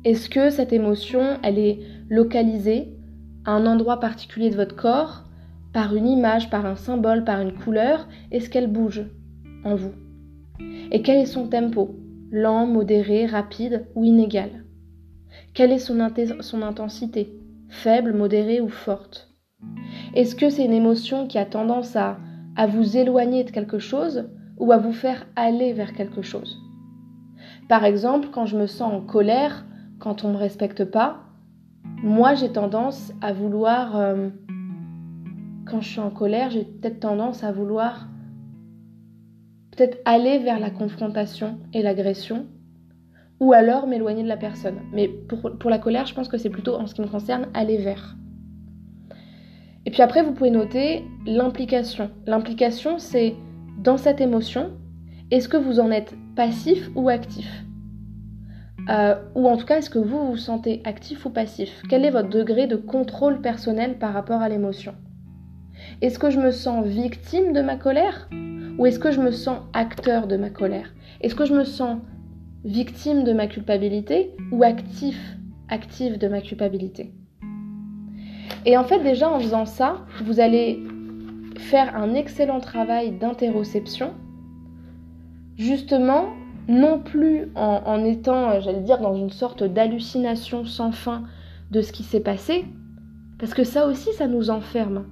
est-ce 0.05 0.29
que 0.29 0.51
cette 0.51 0.75
émotion, 0.75 1.39
elle 1.43 1.59
est 1.59 1.81
localisée 2.11 2.93
à 3.47 3.53
un 3.53 3.65
endroit 3.67 3.99
particulier 3.99 4.51
de 4.51 4.57
votre 4.57 4.77
corps, 4.77 5.25
par 5.73 5.95
une 5.95 6.07
image, 6.07 6.51
par 6.51 6.67
un 6.67 6.77
symbole, 6.77 7.25
par 7.25 7.41
une 7.41 7.55
couleur? 7.55 8.07
Est-ce 8.31 8.51
qu'elle 8.51 8.71
bouge 8.71 9.05
en 9.65 9.75
vous? 9.75 9.93
Et 10.91 11.03
quel 11.03 11.19
est 11.19 11.27
son 11.27 11.49
tempo 11.49 11.97
Lent, 12.31 12.67
modéré, 12.67 13.27
rapide 13.27 13.87
ou 13.95 14.05
inégal? 14.05 14.65
Quelle 15.55 15.73
est 15.73 15.79
son, 15.79 16.01
intensité 16.01 17.33
Faible, 17.69 18.13
modérée 18.13 18.61
ou 18.61 18.69
forte? 18.69 19.31
Est-ce 20.15 20.37
que 20.37 20.51
c'est 20.51 20.65
une 20.65 20.73
émotion 20.73 21.27
qui 21.27 21.39
a 21.39 21.45
tendance 21.45 21.97
à, 21.97 22.19
à 22.57 22.67
vous 22.67 22.97
éloigner 22.97 23.45
de 23.45 23.51
quelque 23.51 23.79
chose 23.79 24.29
ou 24.59 24.73
à 24.73 24.79
vous 24.79 24.93
faire 24.93 25.27
aller 25.37 25.73
vers 25.73 25.93
quelque 25.93 26.23
chose? 26.23 26.59
Par 27.69 27.85
exemple, 27.85 28.29
quand 28.33 28.47
je 28.47 28.57
me 28.57 28.67
sens 28.67 28.93
en 28.93 29.01
colère, 29.01 29.65
quand 29.99 30.25
on 30.25 30.29
ne 30.29 30.35
me 30.35 30.39
respecte 30.39 30.85
pas, 30.85 31.25
moi 32.03 32.35
j'ai 32.35 32.53
tendance 32.53 33.13
à 33.21 33.33
vouloir... 33.33 33.97
Euh, 33.97 34.29
quand 35.69 35.81
je 35.81 35.89
suis 35.89 36.01
en 36.01 36.11
colère, 36.11 36.51
j'ai 36.51 36.65
peut-être 36.65 37.01
tendance 37.01 37.43
à 37.43 37.51
vouloir 37.51 38.07
peut-être 39.77 39.99
aller 40.05 40.39
vers 40.39 40.59
la 40.59 40.71
confrontation 40.71 41.59
et 41.73 41.83
l'agression, 41.83 42.47
ou 43.41 43.53
alors 43.53 43.87
m'éloigner 43.87 44.23
de 44.23 44.29
la 44.29 44.37
personne. 44.37 44.81
Mais 44.93 45.09
pour, 45.09 45.71
la 45.71 45.79
colère, 45.79 46.07
je 46.07 46.15
pense 46.15 46.29
que 46.29 46.39
c'est 46.39 46.51
plutôt, 46.51 46.75
en 46.75 46.87
ce 46.87 46.95
qui 46.95 47.03
me 47.03 47.07
concerne, 47.07 47.49
aller 47.55 47.77
vers. 47.77 48.17
Et 49.85 49.91
puis 49.91 50.03
après, 50.03 50.23
vous 50.23 50.33
pouvez 50.33 50.51
noter 50.51 51.05
l'implication. 51.27 52.11
L'implication, 52.27 52.99
c'est 52.99 53.35
dans 53.79 53.99
cette 53.99 54.21
émotion, 54.21 54.73
est-ce 55.31 55.49
que 55.49 55.57
vous 55.57 55.79
en 55.79 55.91
êtes 55.91 56.15
passif 56.35 56.91
ou 56.95 57.09
actif? 57.09 57.65
Euh, 58.89 59.17
Ou 59.35 59.49
en 59.49 59.57
tout 59.57 59.67
cas, 59.67 59.79
est-ce 59.79 59.91
que 59.91 59.99
vous 59.99 60.27
vous 60.29 60.37
sentez 60.37 60.81
actif 60.85 61.27
ou 61.27 61.31
passif? 61.31 61.83
Quel 61.89 62.05
est 62.05 62.11
votre 62.11 62.29
degré 62.29 62.67
de 62.67 62.77
contrôle 62.77 63.41
personnel 63.41 63.99
par 63.99 64.13
rapport 64.13 64.41
à 64.41 64.49
l'émotion? 64.49 64.95
Est-ce 66.03 66.19
que 66.19 66.31
je 66.31 66.39
me 66.39 66.51
sens 66.51 66.87
victime 66.87 67.53
de 67.53 67.63
ma 67.63 67.77
colère 67.77 68.29
Ou 68.79 68.87
est-ce 68.87 68.99
que 68.99 69.11
je 69.11 69.21
me 69.21 69.31
sens 69.31 69.61
acteur 69.73 70.27
de 70.27 70.37
ma 70.37 70.51
colère? 70.51 70.95
Est-ce 71.21 71.35
que 71.35 71.47
je 71.47 71.55
me 71.55 71.65
sens 71.65 71.99
victime 72.65 73.25
de 73.25 73.33
ma 73.33 73.47
culpabilité 73.47 74.33
ou 74.53 74.63
actif, 74.63 75.19
active 75.69 76.19
de 76.19 76.29
ma 76.29 76.41
culpabilité? 76.41 77.13
Et 78.65 78.77
en 78.77 78.85
fait, 78.85 79.03
déjà 79.03 79.31
en 79.31 79.39
faisant 79.39 79.65
ça, 79.65 80.05
vous 80.25 80.41
allez 80.41 80.83
faire 81.59 81.97
un 81.97 82.15
excellent 82.15 82.61
travail 82.61 83.13
d'interoception, 83.13 84.13
justement, 85.57 86.27
non 86.69 86.99
plus 86.99 87.49
en, 87.55 88.05
étant, 88.05 88.61
j'allais 88.61 88.81
dire, 88.81 88.99
dans 88.99 89.15
une 89.15 89.31
sorte 89.31 89.63
d'hallucination 89.63 90.65
sans 90.65 90.93
fin 90.93 91.25
de 91.71 91.81
ce 91.81 91.93
qui 91.93 92.03
s'est 92.03 92.21
passé, 92.21 92.65
parce 93.39 93.55
que 93.55 93.65
ça 93.65 93.87
aussi, 93.87 94.13
ça 94.13 94.27
nous 94.27 94.51
enferme. 94.51 95.07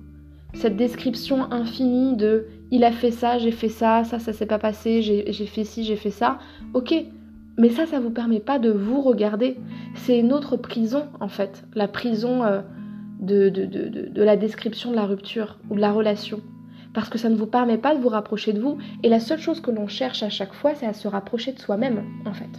Cette 0.55 0.77
description 0.77 1.51
infinie 1.53 2.17
de 2.17 2.47
il 2.71 2.85
a 2.85 2.93
fait 2.93 3.11
ça, 3.11 3.38
j'ai 3.38 3.51
fait 3.51 3.69
ça, 3.69 4.05
ça, 4.05 4.19
ça 4.19 4.33
s'est 4.33 4.47
pas 4.47 4.59
passé, 4.59 5.03
j'ai 5.03 5.47
fait 5.47 5.64
ci, 5.64 5.85
j'ai 5.85 5.97
fait 5.97 6.11
ça. 6.11 6.38
Ok, 6.73 6.95
mais 7.59 7.69
ça, 7.69 7.87
ça 7.87 8.01
vous 8.01 8.11
permet 8.11 8.40
pas 8.40 8.59
de 8.59 8.71
vous 8.71 9.01
regarder. 9.01 9.57
C'est 9.95 10.19
une 10.19 10.33
autre 10.33 10.57
prison, 10.57 11.07
en 11.21 11.29
fait. 11.29 11.64
La 11.75 11.88
prison. 11.88 12.43
Euh, 12.43 12.62
de, 13.21 13.49
de, 13.49 14.23
la 14.23 14.37
description 14.37 14.90
de 14.90 14.97
la 14.97 15.07
rupture 15.07 15.59
ou 15.71 15.77
de 15.77 15.81
la 15.81 15.93
relation. 15.93 16.40
Parce 16.93 17.09
que 17.09 17.19
ça 17.19 17.29
ne 17.29 17.35
vous 17.35 17.47
permet 17.47 17.79
pas 17.79 17.95
de 17.95 18.01
vous 18.01 18.09
rapprocher 18.09 18.53
de 18.53 18.61
vous. 18.61 18.79
Et 19.03 19.09
la 19.09 19.21
seule 19.21 19.40
chose 19.40 19.61
que 19.61 19.71
l'on 19.71 19.88
cherche 19.88 20.23
à 20.23 20.29
chaque 20.29 20.55
fois, 20.55 20.75
c'est 20.75 20.87
à 20.87 20.93
se 20.93 21.09
rapprocher 21.09 21.53
de 21.53 21.59
soi-même, 21.59 22.05
en 22.25 22.33
fait. 22.33 22.51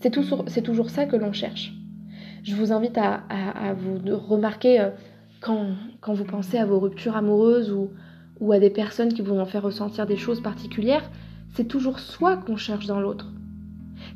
C'est 0.00 0.10
toujours, 0.10 0.90
ça 0.90 1.06
que 1.06 1.16
l'on 1.16 1.32
cherche. 1.32 1.72
Je 2.44 2.54
vous 2.54 2.72
invite 2.72 2.98
à, 2.98 3.22
vous 3.74 3.98
remarquer 4.16 4.80
euh, 4.80 4.90
quand, 5.40 5.74
vous 6.06 6.24
pensez 6.24 6.58
à 6.58 6.66
vos 6.66 6.78
ruptures 6.78 7.16
amoureuses 7.16 7.72
ou, 7.72 7.90
ou 8.40 8.52
à 8.52 8.58
des 8.58 8.70
personnes 8.70 9.12
qui 9.12 9.22
vous 9.22 9.34
ont 9.34 9.46
fait 9.46 9.58
ressentir 9.58 10.06
des 10.06 10.16
choses 10.16 10.42
particulières, 10.42 11.08
c'est 11.54 11.68
toujours 11.68 11.98
soi 11.98 12.36
qu'on 12.36 12.56
cherche 12.56 12.86
dans 12.86 13.00
l'autre. 13.00 13.26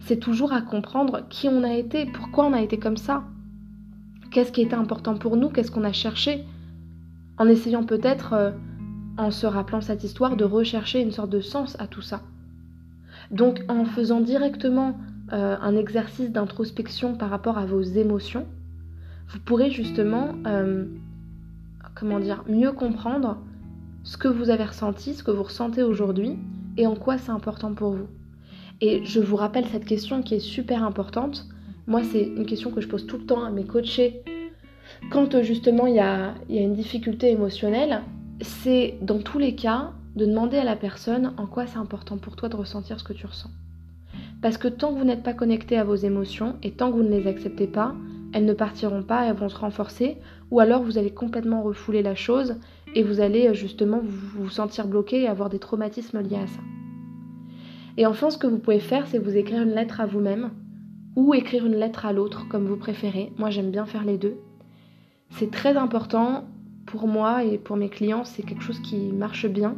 C'est 0.01 0.19
toujours 0.19 0.53
à 0.53 0.63
comprendre 0.63 1.27
qui 1.29 1.49
on 1.49 1.65
a 1.65 1.75
été, 1.75 2.07
pourquoi 2.07 2.47
on 2.47 2.53
a 2.53 2.61
été 2.61 2.79
comme 2.79 2.97
ça, 2.97 3.25
Qu'est-ce 4.33 4.51
qui 4.51 4.63
était 4.63 4.75
important 4.75 5.15
pour 5.15 5.37
nous 5.37 5.51
Qu'est-ce 5.51 5.71
qu'on 5.71 5.85
a 5.85 5.93
cherché 5.93 6.45
En 7.37 7.47
essayant 7.49 7.85
peut-être, 7.85 8.33
euh, 8.33 8.51
en 9.19 9.31
se 9.31 9.47
rappelant 9.47 9.83
cette 9.83 10.05
histoire, 10.05 10.37
de 10.37 10.45
rechercher 10.45 11.03
une 11.03 11.13
sorte 11.13 11.29
de 11.29 11.41
sens 11.41 11.77
à 11.79 11.87
tout 11.87 12.01
ça. 12.01 12.23
Donc 13.31 13.61
en 13.69 13.85
faisant 13.85 14.21
directement 14.21 14.99
euh, 15.35 15.57
un 15.61 15.77
exercice 15.77 16.31
d'introspection 16.31 17.15
par 17.15 17.29
rapport 17.29 17.59
à 17.59 17.67
vos 17.67 17.83
émotions, 17.83 18.47
vous 19.29 19.39
pourrez 19.41 19.71
justement, 19.71 20.31
euh, 20.47 20.87
comment 22.03 22.19
dire, 22.19 22.43
mieux 22.49 22.73
comprendre 22.73 23.37
ce 24.03 24.17
que 24.17 24.27
vous 24.27 24.51
avez 24.51 24.65
ressenti, 24.65 25.15
ce 25.15 25.23
que 25.23 25.31
vous 25.31 25.45
ressentez 25.45 25.85
aujourd'hui 25.85 26.37
et 26.77 26.89
en 26.89 26.97
quoi 26.97 27.17
c'est 27.17 27.31
important 27.31 27.75
pour 27.75 27.93
vous. 27.93 28.09
Et 28.81 29.05
je 29.05 29.21
vous 29.21 29.37
rappelle 29.37 29.67
cette 29.67 29.85
question 29.85 30.21
qui 30.21 30.35
est 30.35 30.41
super 30.41 30.83
importante. 30.83 31.47
Moi, 31.87 32.03
c'est 32.03 32.25
une 32.25 32.45
question 32.45 32.73
que 32.73 32.81
je 32.81 32.89
pose 32.89 33.07
tout 33.07 33.19
le 33.19 33.25
temps 33.25 33.45
à 33.45 33.51
mes 33.51 33.63
coachés. 33.63 34.25
Quand 35.13 35.41
justement 35.43 35.87
il 35.87 35.95
y 35.95 36.01
a, 36.01 36.35
une 36.51 36.75
difficulté 36.75 37.31
émotionnelle, 37.31 38.03
c'est 38.41 38.99
dans 39.01 39.21
tous 39.21 39.39
les 39.39 39.55
cas 39.55 39.93
de 40.17 40.27
demander 40.27 40.57
à 40.57 40.65
la 40.65 40.75
personne 40.75 41.33
en 41.37 41.47
quoi 41.47 41.69
c'est 41.69 41.79
important 41.79 42.19
pour 42.19 42.35
toi 42.35 42.49
de 42.49 42.57
ressentir 42.57 42.99
ce 42.99 43.05
que 43.05 43.13
tu 43.13 43.27
ressens. 43.27 43.51
Parce 44.41 44.59
que 44.59 44.67
tant 44.67 44.93
que 44.93 44.99
vous 44.99 45.05
n'êtes 45.05 45.23
pas 45.23 45.35
connecté 45.35 45.79
à 45.79 45.85
vos 45.85 45.95
émotions 45.95 46.57
et 46.65 46.73
tant 46.73 46.91
que 46.91 46.97
vous 46.97 47.05
ne 47.05 47.17
les 47.17 47.29
acceptez 47.29 47.69
pas, 47.69 47.95
elles 48.33 48.45
ne 48.45 48.53
partiront 48.55 49.03
pas, 49.03 49.27
elles 49.27 49.37
vont 49.37 49.49
se 49.49 49.57
renforcer, 49.57 50.19
ou 50.51 50.61
alors 50.61 50.83
vous 50.83 50.99
allez 50.99 51.11
complètement 51.13 51.63
refouler 51.63 52.03
la 52.03 52.15
chose 52.15 52.57
et 52.95 53.03
vous 53.03 53.21
allez 53.21 53.49
euh, 53.49 53.55
justement 53.55 54.01
vous, 54.03 54.51
sentir 54.51 54.87
bloqué 54.87 55.23
et 55.23 55.29
avoir 55.29 55.49
des 55.49 55.59
traumatismes 55.59 56.21
liés 56.21 56.37
à 56.37 56.47
ça. 56.47 56.61
Et 57.97 58.07
enfin, 58.07 58.31
ce 58.31 58.39
que 58.39 58.47
vous 58.47 58.59
pouvez 58.59 58.81
faire, 58.81 59.07
c'est 59.07 59.19
vous 59.19 59.37
écrire 59.37 59.63
une 59.63 59.75
lettre 59.75 60.01
à 60.01 60.07
vous-même 60.07 60.51
ou 61.15 61.35
écrire 61.35 61.67
une 61.67 61.77
lettre 61.77 62.07
à 62.07 62.13
l'autre, 62.13 62.49
comme 62.49 62.67
vous 62.67 62.77
préférez. 62.77 63.33
Moi, 63.37 63.51
j'aime 63.51 63.71
bien 63.71 63.85
faire 63.85 64.05
les 64.05 64.17
deux. 64.17 64.37
C'est 65.31 65.51
très 65.51 65.77
important 65.77 66.45
pour 66.87 67.07
moi 67.07 67.45
et 67.45 67.59
pour 67.59 67.77
mes 67.77 67.89
clients, 67.89 68.25
c'est 68.25 68.43
quelque 68.43 68.63
chose 68.63 68.81
qui 68.81 68.97
marche 69.13 69.47
bien 69.47 69.77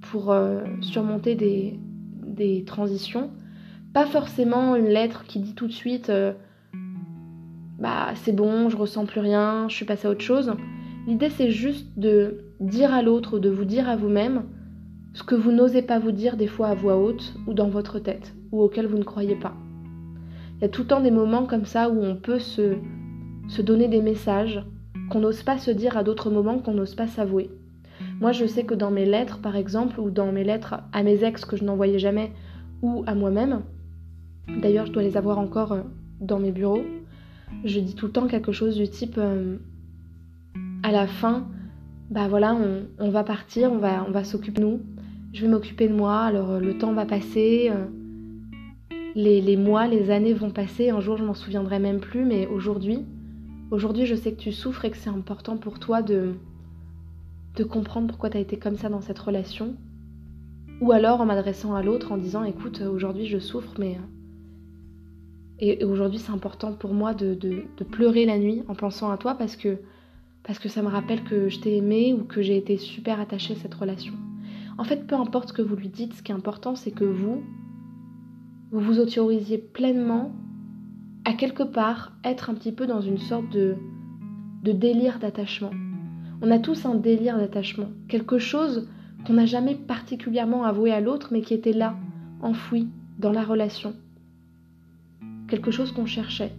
pour 0.00 0.30
euh, 0.30 0.62
surmonter 0.80 1.34
des, 1.34 1.78
des, 2.24 2.64
transitions. 2.64 3.30
Pas 3.92 4.06
forcément 4.06 4.76
une 4.76 4.86
lettre 4.86 5.24
qui 5.24 5.40
dit 5.40 5.54
tout 5.54 5.66
de 5.66 5.72
suite 5.72 6.08
euh, 6.08 6.32
bah 7.80 8.08
c'est 8.14 8.34
bon, 8.34 8.68
je 8.68 8.76
ressens 8.76 9.06
plus 9.06 9.20
rien, 9.20 9.68
je 9.68 9.74
suis 9.74 9.84
passée 9.84 10.06
à 10.06 10.10
autre 10.10 10.20
chose. 10.20 10.52
L'idée 11.06 11.30
c'est 11.30 11.50
juste 11.50 11.98
de 11.98 12.44
dire 12.60 12.92
à 12.92 13.02
l'autre, 13.02 13.38
de 13.38 13.48
vous 13.48 13.64
dire 13.64 13.88
à 13.88 13.96
vous-même 13.96 14.44
ce 15.14 15.22
que 15.22 15.34
vous 15.34 15.50
n'osez 15.50 15.82
pas 15.82 15.98
vous 15.98 16.12
dire 16.12 16.36
des 16.36 16.46
fois 16.46 16.68
à 16.68 16.74
voix 16.74 16.96
haute 16.96 17.34
ou 17.46 17.54
dans 17.54 17.68
votre 17.68 17.98
tête 17.98 18.34
ou 18.52 18.60
auquel 18.62 18.86
vous 18.86 18.98
ne 18.98 19.04
croyez 19.04 19.34
pas. 19.34 19.54
Il 20.58 20.62
y 20.62 20.64
a 20.66 20.68
tout 20.68 20.82
le 20.82 20.88
temps 20.88 21.00
des 21.00 21.10
moments 21.10 21.46
comme 21.46 21.64
ça 21.64 21.88
où 21.88 22.02
on 22.02 22.16
peut 22.16 22.38
se, 22.38 22.76
se 23.48 23.62
donner 23.62 23.88
des 23.88 24.02
messages 24.02 24.62
qu'on 25.10 25.20
n'ose 25.20 25.42
pas 25.42 25.58
se 25.58 25.70
dire 25.70 25.96
à 25.96 26.04
d'autres 26.04 26.30
moments 26.30 26.58
qu'on 26.58 26.74
n'ose 26.74 26.94
pas 26.94 27.06
s'avouer. 27.06 27.50
Moi, 28.20 28.32
je 28.32 28.44
sais 28.44 28.64
que 28.64 28.74
dans 28.74 28.90
mes 28.90 29.06
lettres, 29.06 29.40
par 29.40 29.56
exemple, 29.56 29.98
ou 30.00 30.10
dans 30.10 30.32
mes 30.32 30.44
lettres 30.44 30.76
à 30.92 31.02
mes 31.02 31.24
ex 31.24 31.44
que 31.44 31.56
je 31.56 31.64
n'envoyais 31.64 31.98
jamais, 31.98 32.32
ou 32.82 33.02
à 33.06 33.14
moi-même, 33.14 33.62
d'ailleurs, 34.60 34.86
je 34.86 34.92
dois 34.92 35.02
les 35.02 35.16
avoir 35.16 35.38
encore 35.38 35.72
euh, 35.72 35.82
dans 36.20 36.38
mes 36.38 36.52
bureaux, 36.52 36.84
je 37.64 37.80
dis 37.80 37.94
tout 37.94 38.06
le 38.06 38.12
temps 38.12 38.26
quelque 38.26 38.52
chose 38.52 38.76
du 38.76 38.88
type 38.88 39.16
euh, 39.18 39.56
à 40.82 40.92
la 40.92 41.06
fin, 41.06 41.46
bah 42.10 42.26
voilà, 42.28 42.56
on, 42.98 43.10
va 43.10 43.22
partir, 43.22 43.70
on 43.72 43.78
va, 43.78 44.24
s'occuper 44.24 44.60
de 44.60 44.66
nous, 44.66 44.80
je 45.32 45.42
vais 45.42 45.48
m'occuper 45.48 45.88
de 45.88 45.94
moi, 45.94 46.20
alors 46.20 46.50
euh, 46.50 46.60
le 46.60 46.76
temps 46.78 46.92
va 46.92 47.06
passer, 47.06 47.70
les, 49.14 49.40
les, 49.40 49.56
mois, 49.56 49.86
les 49.86 50.10
années 50.10 50.34
vont 50.34 50.50
passer, 50.50 50.90
un 50.90 51.00
jour 51.00 51.16
je 51.16 51.24
m'en 51.24 51.34
souviendrai 51.34 51.78
même 51.78 52.00
plus, 52.00 52.24
mais 52.24 52.46
aujourd'hui, 52.46 53.04
aujourd'hui 53.70 54.06
je 54.06 54.14
sais 54.14 54.32
que 54.32 54.40
tu 54.40 54.52
souffres 54.52 54.84
et 54.84 54.90
que 54.90 54.96
c'est 54.96 55.10
important 55.10 55.56
pour 55.56 55.78
toi 55.78 56.02
de, 56.02 56.34
de 57.56 57.64
comprendre 57.64 58.08
pourquoi 58.08 58.30
tu 58.30 58.36
as 58.36 58.40
été 58.40 58.56
comme 58.56 58.76
ça 58.76 58.88
dans 58.88 59.00
cette 59.00 59.18
relation. 59.18 59.74
Ou 60.80 60.92
alors 60.92 61.20
en 61.20 61.26
m'adressant 61.26 61.74
à 61.74 61.82
l'autre 61.82 62.12
en 62.12 62.16
disant 62.16 62.42
écoute, 62.44 62.80
aujourd'hui 62.80 63.26
je 63.26 63.38
souffre, 63.38 63.74
mais. 63.78 63.98
Et, 65.60 65.84
aujourd'hui 65.84 66.18
c'est 66.18 66.32
important 66.32 66.72
pour 66.72 66.94
moi 66.94 67.14
de, 67.14 67.36
pleurer 67.90 68.24
la 68.24 68.38
nuit 68.38 68.62
en 68.68 68.74
pensant 68.74 69.10
à 69.10 69.16
toi 69.16 69.34
parce 69.34 69.56
que, 69.56 69.78
ça 70.68 70.82
me 70.82 70.88
rappelle 70.88 71.22
que 71.24 71.48
je 71.48 71.60
t'ai 71.60 71.76
aimé 71.76 72.14
ou 72.14 72.24
que 72.24 72.42
j'ai 72.42 72.56
été 72.56 72.76
super 72.76 73.20
attachée 73.20 73.54
à 73.54 73.56
cette 73.56 73.74
relation. 73.74 74.14
En 74.78 74.84
fait, 74.84 75.06
peu 75.06 75.14
importe 75.14 75.48
ce 75.50 75.52
que 75.52 75.62
vous 75.62 75.76
lui 75.76 75.88
dites, 75.88 76.14
ce 76.14 76.22
qui 76.22 76.32
est 76.32 76.34
important 76.34 76.74
c'est 76.74 76.90
que 76.90 77.04
vous, 77.04 77.42
vous 78.72 78.80
vous 78.80 78.98
autorisiez 78.98 79.58
pleinement 79.58 80.32
à 81.24 81.34
quelque 81.34 81.62
part 81.62 82.12
être 82.24 82.50
un 82.50 82.54
petit 82.54 82.72
peu 82.72 82.86
dans 82.86 83.00
une 83.00 83.18
sorte 83.18 83.50
de 83.50 83.76
délire 84.64 85.18
d'attachement. 85.18 85.72
On 86.42 86.50
a 86.50 86.58
tous 86.58 86.86
un 86.86 86.94
délire 86.94 87.36
d'attachement, 87.36 87.90
quelque 88.08 88.38
chose 88.38 88.88
qu'on 89.26 89.34
n'a 89.34 89.44
jamais 89.44 89.74
particulièrement 89.74 90.64
avoué 90.64 90.90
à 90.90 91.00
l'autre, 91.00 91.28
mais 91.32 91.42
qui 91.42 91.52
était 91.52 91.74
là, 91.74 91.96
enfoui, 92.40 92.88
dans 93.18 93.32
la 93.32 93.42
relation. 93.42 93.94
Quelque 95.50 95.72
chose 95.72 95.90
qu'on 95.90 96.06
cherchait. 96.06 96.52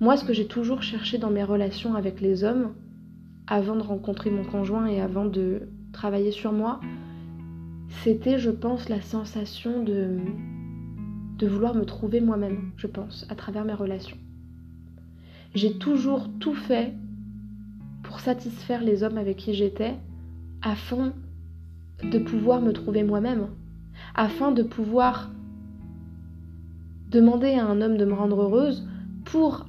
Moi, 0.00 0.16
ce 0.16 0.24
que 0.24 0.32
j'ai 0.32 0.46
toujours 0.46 0.82
cherché 0.82 1.18
dans 1.18 1.30
mes 1.30 1.42
relations 1.42 1.96
avec 1.96 2.20
les 2.20 2.44
hommes, 2.44 2.72
avant 3.48 3.74
de 3.74 3.82
rencontrer 3.82 4.30
mon 4.30 4.44
conjoint 4.44 4.86
et 4.86 5.00
avant 5.00 5.24
de 5.24 5.68
travailler 5.92 6.30
sur 6.30 6.52
moi, 6.52 6.80
c'était, 8.04 8.38
je 8.38 8.50
pense, 8.50 8.88
la 8.88 9.00
sensation 9.00 9.82
de, 9.82 10.18
de 11.38 11.46
vouloir 11.48 11.74
me 11.74 11.84
trouver 11.84 12.20
moi-même, 12.20 12.70
je 12.76 12.86
pense, 12.86 13.26
à 13.30 13.34
travers 13.34 13.64
mes 13.64 13.74
relations. 13.74 14.18
J'ai 15.56 15.76
toujours 15.76 16.28
tout 16.38 16.54
fait 16.54 16.94
pour 18.04 18.20
satisfaire 18.20 18.84
les 18.84 19.02
hommes 19.02 19.18
avec 19.18 19.38
qui 19.38 19.54
j'étais, 19.54 19.96
afin 20.62 21.14
de 22.04 22.18
pouvoir 22.20 22.60
me 22.60 22.72
trouver 22.72 23.02
moi-même, 23.02 23.48
afin 24.14 24.52
de 24.52 24.62
pouvoir 24.62 25.32
demander 27.10 27.54
à 27.54 27.66
un 27.66 27.80
homme 27.80 27.96
de 27.96 28.04
me 28.04 28.14
rendre 28.14 28.42
heureuse 28.42 28.86
pour 29.24 29.66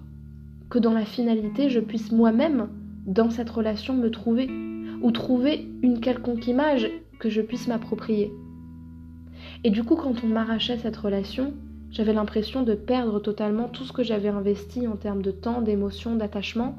que 0.69 0.79
dans 0.79 0.93
la 0.93 1.05
finalité 1.05 1.69
je 1.69 1.79
puisse 1.79 2.11
moi-même, 2.11 2.69
dans 3.05 3.29
cette 3.29 3.49
relation, 3.49 3.95
me 3.95 4.11
trouver, 4.11 4.49
ou 5.01 5.11
trouver 5.11 5.67
une 5.81 5.99
quelconque 5.99 6.47
image 6.47 6.89
que 7.19 7.29
je 7.29 7.41
puisse 7.41 7.67
m'approprier. 7.67 8.31
Et 9.63 9.71
du 9.71 9.83
coup, 9.83 9.95
quand 9.95 10.23
on 10.23 10.27
m'arrachait 10.27 10.77
cette 10.77 10.97
relation, 10.97 11.53
j'avais 11.91 12.13
l'impression 12.13 12.63
de 12.63 12.75
perdre 12.75 13.19
totalement 13.19 13.67
tout 13.67 13.83
ce 13.83 13.93
que 13.93 14.03
j'avais 14.03 14.29
investi 14.29 14.87
en 14.87 14.95
termes 14.95 15.21
de 15.21 15.31
temps, 15.31 15.61
d'émotion, 15.61 16.15
d'attachement, 16.15 16.77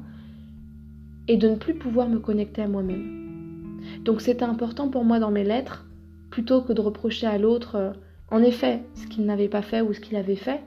et 1.27 1.37
de 1.37 1.49
ne 1.49 1.55
plus 1.55 1.75
pouvoir 1.75 2.07
me 2.07 2.19
connecter 2.19 2.61
à 2.61 2.67
moi-même. 2.67 3.79
Donc 4.03 4.21
c'était 4.21 4.45
important 4.45 4.89
pour 4.89 5.03
moi 5.03 5.19
dans 5.19 5.31
mes 5.31 5.43
lettres, 5.43 5.85
plutôt 6.29 6.61
que 6.61 6.73
de 6.73 6.81
reprocher 6.81 7.27
à 7.27 7.37
l'autre, 7.37 7.75
euh, 7.75 7.91
en 8.31 8.41
effet, 8.41 8.83
ce 8.95 9.07
qu'il 9.07 9.25
n'avait 9.25 9.49
pas 9.49 9.61
fait 9.61 9.81
ou 9.81 9.93
ce 9.93 9.99
qu'il 9.99 10.15
avait 10.15 10.35
fait, 10.35 10.61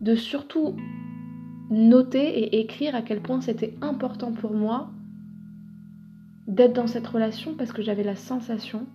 de 0.00 0.14
surtout 0.14 0.76
noter 1.70 2.38
et 2.38 2.60
écrire 2.60 2.94
à 2.94 3.02
quel 3.02 3.20
point 3.20 3.40
c'était 3.40 3.74
important 3.80 4.32
pour 4.32 4.54
moi 4.54 4.90
d'être 6.46 6.74
dans 6.74 6.86
cette 6.86 7.06
relation 7.06 7.54
parce 7.54 7.72
que 7.72 7.82
j'avais 7.82 8.02
la 8.02 8.16
sensation 8.16 8.86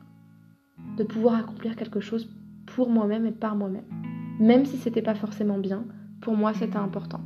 de 0.98 1.04
pouvoir 1.04 1.36
accomplir 1.36 1.76
quelque 1.76 2.00
chose 2.00 2.30
pour 2.66 2.90
moi-même 2.90 3.26
et 3.26 3.32
par 3.32 3.56
moi-même. 3.56 3.86
Même 4.40 4.66
si 4.66 4.78
c'était 4.78 5.02
pas 5.02 5.16
forcément 5.16 5.58
bien, 5.58 5.86
pour 6.22 6.36
moi 6.36 6.54
c'était 6.54 6.78
important. 6.78 7.22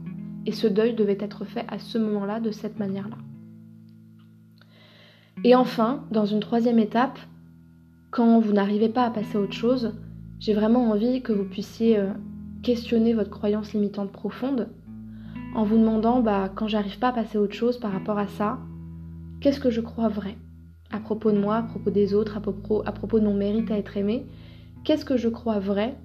Et 0.45 0.51
ce 0.51 0.67
deuil 0.67 0.95
devait 0.95 1.17
être 1.19 1.45
fait 1.45 1.65
à 1.67 1.79
ce 1.79 1.97
moment-là, 1.97 2.39
de 2.39 2.51
cette 2.51 2.79
manière-là. 2.79 3.17
Et 5.43 5.55
enfin, 5.55 6.05
dans 6.11 6.25
une 6.25 6.39
troisième 6.39 6.79
étape, 6.79 7.19
quand 8.09 8.39
vous 8.39 8.53
n'arrivez 8.53 8.89
pas 8.89 9.05
à 9.05 9.11
passer 9.11 9.37
à 9.37 9.41
autre 9.41 9.53
chose, 9.53 9.93
j'ai 10.41 10.55
vraiment 10.55 10.89
envie 10.89 11.21
que 11.21 11.31
vous 11.31 11.45
puissiez 11.45 11.99
euh, 11.99 12.09
questionner 12.63 13.13
votre 13.13 13.29
croyance 13.29 13.73
limitante 13.73 14.11
profonde 14.11 14.69
en 15.53 15.63
vous 15.63 15.77
demandant, 15.77 16.21
bah, 16.21 16.51
quand 16.53 16.67
j'arrive 16.67 16.97
pas 16.97 17.09
à 17.09 17.13
passer 17.13 17.37
à 17.37 17.41
autre 17.41 17.53
chose 17.53 17.79
par 17.79 17.91
rapport 17.91 18.17
à 18.17 18.27
ça, 18.27 18.57
qu'est-ce 19.39 19.59
que 19.59 19.69
je 19.69 19.81
crois 19.81 20.09
vrai 20.09 20.37
à 20.89 20.99
propos 20.99 21.31
de 21.31 21.37
moi, 21.37 21.57
à 21.57 21.63
propos 21.63 21.91
des 21.91 22.15
autres, 22.15 22.37
à 22.37 22.41
propos, 22.41 22.81
à 22.85 22.91
propos 22.91 23.19
de 23.19 23.25
mon 23.25 23.35
mérite 23.35 23.69
à 23.69 23.77
être 23.77 23.95
aimé? 23.97 24.25
Qu'est-ce 24.83 25.05
que 25.05 25.15
je 25.15 25.29
crois 25.29 25.59
vrai 25.59 25.95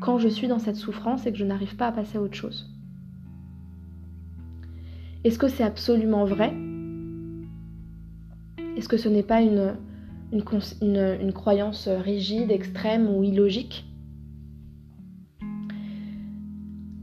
quand 0.00 0.18
je 0.18 0.28
suis 0.28 0.48
dans 0.48 0.58
cette 0.58 0.76
souffrance 0.76 1.26
et 1.26 1.32
que 1.32 1.38
je 1.38 1.44
n'arrive 1.44 1.76
pas 1.76 1.88
à 1.88 1.92
passer 1.92 2.16
à 2.16 2.22
autre 2.22 2.34
chose? 2.34 2.66
Est-ce 5.22 5.38
que 5.38 5.48
c'est 5.48 5.64
absolument 5.64 6.24
vrai? 6.24 6.54
Est-ce 8.78 8.88
que 8.88 8.96
ce 8.96 9.10
n'est 9.10 9.22
pas 9.22 9.42
une, 9.42 9.74
une, 10.32 11.32
croyance 11.32 11.88
rigide, 11.88 12.50
extrême 12.50 13.08
ou 13.08 13.22
illogique. 13.24 13.84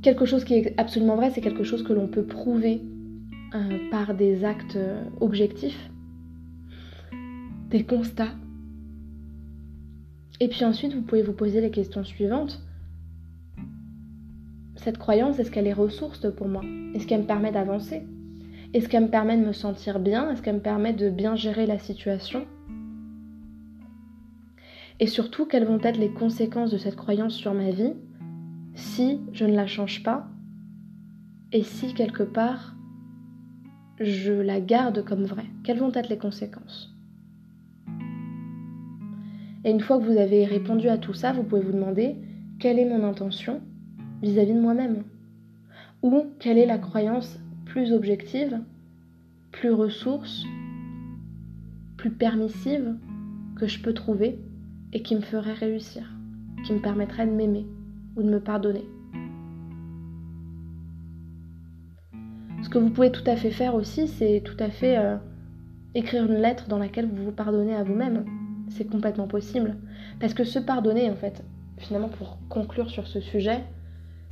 Quelque 0.01 0.25
chose 0.25 0.45
qui 0.45 0.53
est 0.53 0.73
absolument 0.77 1.15
vrai, 1.15 1.31
c'est 1.31 1.41
quelque 1.41 1.63
chose 1.63 1.83
que 1.83 1.93
l'on 1.93 2.07
peut 2.07 2.23
prouver 2.23 2.81
euh, 3.53 3.89
par 3.91 4.13
des 4.13 4.45
actes 4.45 4.77
objectifs, 5.19 5.89
des 7.69 7.83
constats. 7.83 8.33
Et 10.39 10.47
puis 10.47 10.63
ensuite, 10.63 10.93
vous 10.93 11.01
pouvez 11.01 11.23
vous 11.23 11.33
poser 11.33 11.61
les 11.61 11.71
questions 11.71 12.03
suivantes. 12.03 12.61
Cette 14.75 14.99
croyance, 14.99 15.39
est-ce 15.39 15.51
qu'elle 15.51 15.67
est 15.67 15.73
ressource 15.73 16.27
pour 16.31 16.47
moi? 16.47 16.61
Est-ce 16.93 17.07
qu'elle 17.07 17.21
me 17.21 17.27
permet 17.27 17.51
d'avancer? 17.51 18.03
Est-ce 18.73 18.87
qu'elle 18.87 19.03
me 19.03 19.09
permet 19.09 19.37
de 19.37 19.45
me 19.45 19.53
sentir 19.53 19.99
bien? 19.99 20.29
Est-ce 20.31 20.41
qu'elle 20.41 20.55
me 20.55 20.61
permet 20.61 20.93
de 20.93 21.09
bien 21.09 21.35
gérer 21.35 21.65
la 21.65 21.79
situation? 21.79 22.45
Et 24.99 25.07
surtout, 25.07 25.45
quelles 25.45 25.65
vont 25.65 25.79
être 25.81 25.99
les 25.99 26.11
conséquences 26.11 26.71
de 26.71 26.77
cette 26.77 26.95
croyance 26.95 27.35
sur 27.35 27.53
ma 27.53 27.69
vie 27.69 27.93
si 28.73 29.21
je 29.31 29.45
ne 29.45 29.55
la 29.55 29.67
change 29.67 30.03
pas 30.03 30.27
et 31.51 31.63
si 31.63 31.93
quelque 31.93 32.23
part 32.23 32.75
je 33.99 34.33
la 34.33 34.59
garde 34.59 35.03
comme 35.05 35.25
vraie? 35.25 35.49
Quelles 35.63 35.79
vont 35.79 35.93
être 35.93 36.09
les 36.09 36.17
conséquences? 36.17 36.95
Et 39.63 39.71
une 39.71 39.81
fois 39.81 39.99
que 39.99 40.03
vous 40.03 40.17
avez 40.17 40.45
répondu 40.45 40.89
à 40.89 40.97
tout 40.97 41.13
ça, 41.13 41.31
vous 41.31 41.43
pouvez 41.43 41.61
vous 41.61 41.73
demander 41.73 42.15
quelle 42.59 42.79
est 42.79 42.89
mon 42.89 43.03
intention 43.03 43.61
vis-à-vis 44.23 44.51
-vis 44.51 44.55
de 44.55 44.61
moi-même? 44.61 45.03
Ou 46.01 46.25
quelle 46.39 46.57
est 46.57 46.65
la 46.65 46.79
croyance 46.79 47.39
plus 47.65 47.91
objective, 47.91 48.61
plus 49.51 49.71
ressource, 49.71 50.45
plus 51.97 52.11
permissive 52.11 52.95
que 53.55 53.67
je 53.67 53.81
peux 53.81 53.93
trouver 53.93 54.39
et 54.93 55.01
qui 55.01 55.15
me 55.15 55.21
ferait 55.21 55.53
réussir, 55.53 56.03
qui 56.65 56.73
me 56.73 56.79
permettrait 56.79 57.27
de 57.27 57.31
m'aimer 57.31 57.65
ou 58.15 58.23
de 58.23 58.29
me 58.29 58.39
pardonner. 58.39 58.85
Ce 62.63 62.69
que 62.69 62.79
vous 62.79 62.89
pouvez 62.89 63.11
tout 63.11 63.23
à 63.27 63.35
fait 63.35 63.51
faire 63.51 63.75
aussi, 63.75 64.07
c'est 64.07 64.41
tout 64.43 64.57
à 64.59 64.69
fait 64.69 64.97
euh, 64.97 65.15
écrire 65.95 66.25
une 66.25 66.41
lettre 66.41 66.67
dans 66.67 66.79
laquelle 66.79 67.07
vous 67.07 67.25
vous 67.25 67.31
pardonnez 67.31 67.75
à 67.75 67.83
vous-même. 67.83 68.25
C'est 68.69 68.89
complètement 68.89 69.27
possible. 69.27 69.77
Parce 70.19 70.33
que 70.33 70.43
se 70.43 70.59
pardonner, 70.59 71.09
en 71.09 71.15
fait, 71.15 71.43
finalement, 71.77 72.09
pour 72.09 72.39
conclure 72.49 72.89
sur 72.89 73.07
ce 73.07 73.21
sujet, 73.21 73.63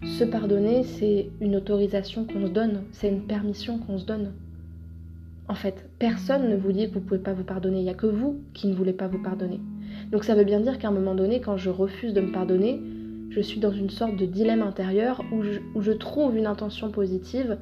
se 0.04 0.24
pardonner, 0.24 0.84
c'est 0.84 1.30
une 1.39 1.56
autorisation 1.56 2.26
qu'on 2.26 2.48
se 2.48 2.52
donne, 2.52 2.84
c'est 2.91 3.10
une 3.10 3.26
permission 3.26 3.80
qu'on 3.80 3.98
se 3.98 4.06
donne. 4.06 4.34
En 5.48 5.56
fait, 5.56 5.88
personne 6.00 6.50
ne 6.50 6.58
vous 6.58 6.72
dit 6.72 6.88
que 6.88 6.94
vous 6.96 7.00
ne 7.00 7.06
pouvez 7.06 7.20
pas 7.20 7.34
vous 7.34 7.44
pardonner, 7.44 7.80
il 7.80 7.84
n'y 7.84 7.89
a 7.89 7.94
que 7.94 8.08
vous 8.08 8.41
qui 8.54 8.68
ne 8.68 8.74
voulez 8.74 8.94
pas 8.94 9.08
vous 9.08 9.22
pardonner. 9.22 9.62
Donc 10.12 10.24
ça 10.24 10.36
veut 10.36 10.44
bien 10.44 10.60
dire 10.60 10.78
qu'à 10.78 10.89
un 10.89 10.91
moment 10.91 11.15
donné, 11.15 11.41
quand 11.41 11.58
je 11.58 11.70
refuse 11.70 12.13
de 12.13 12.22
me 12.22 12.32
pardonner, 12.32 12.82
je 13.30 13.41
suis 13.41 13.60
dans 13.60 13.72
une 13.72 13.89
sorte 13.89 14.15
de 14.15 14.26
dilemme 14.26 14.62
intérieur 14.62 15.22
où 15.32 15.44
je, 15.82 15.91
trouve 15.91 16.38
une 16.38 16.46
intention 16.46 16.89
positive 16.89 17.58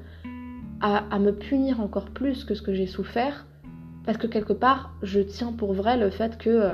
à, 0.82 1.18
me 1.18 1.32
punir 1.32 1.80
encore 1.80 2.10
plus 2.10 2.44
que 2.44 2.56
ce 2.56 2.62
que 2.62 2.74
j'ai 2.74 2.88
souffert, 2.88 3.48
parce 4.06 4.18
que 4.18 4.28
quelque 4.28 4.54
part, 4.54 4.94
je 5.02 5.22
tiens 5.22 5.54
pour 5.54 5.74
vrai 5.74 5.98
le 5.98 6.10
fait 6.10 6.38
que 6.38 6.50
euh, 6.50 6.74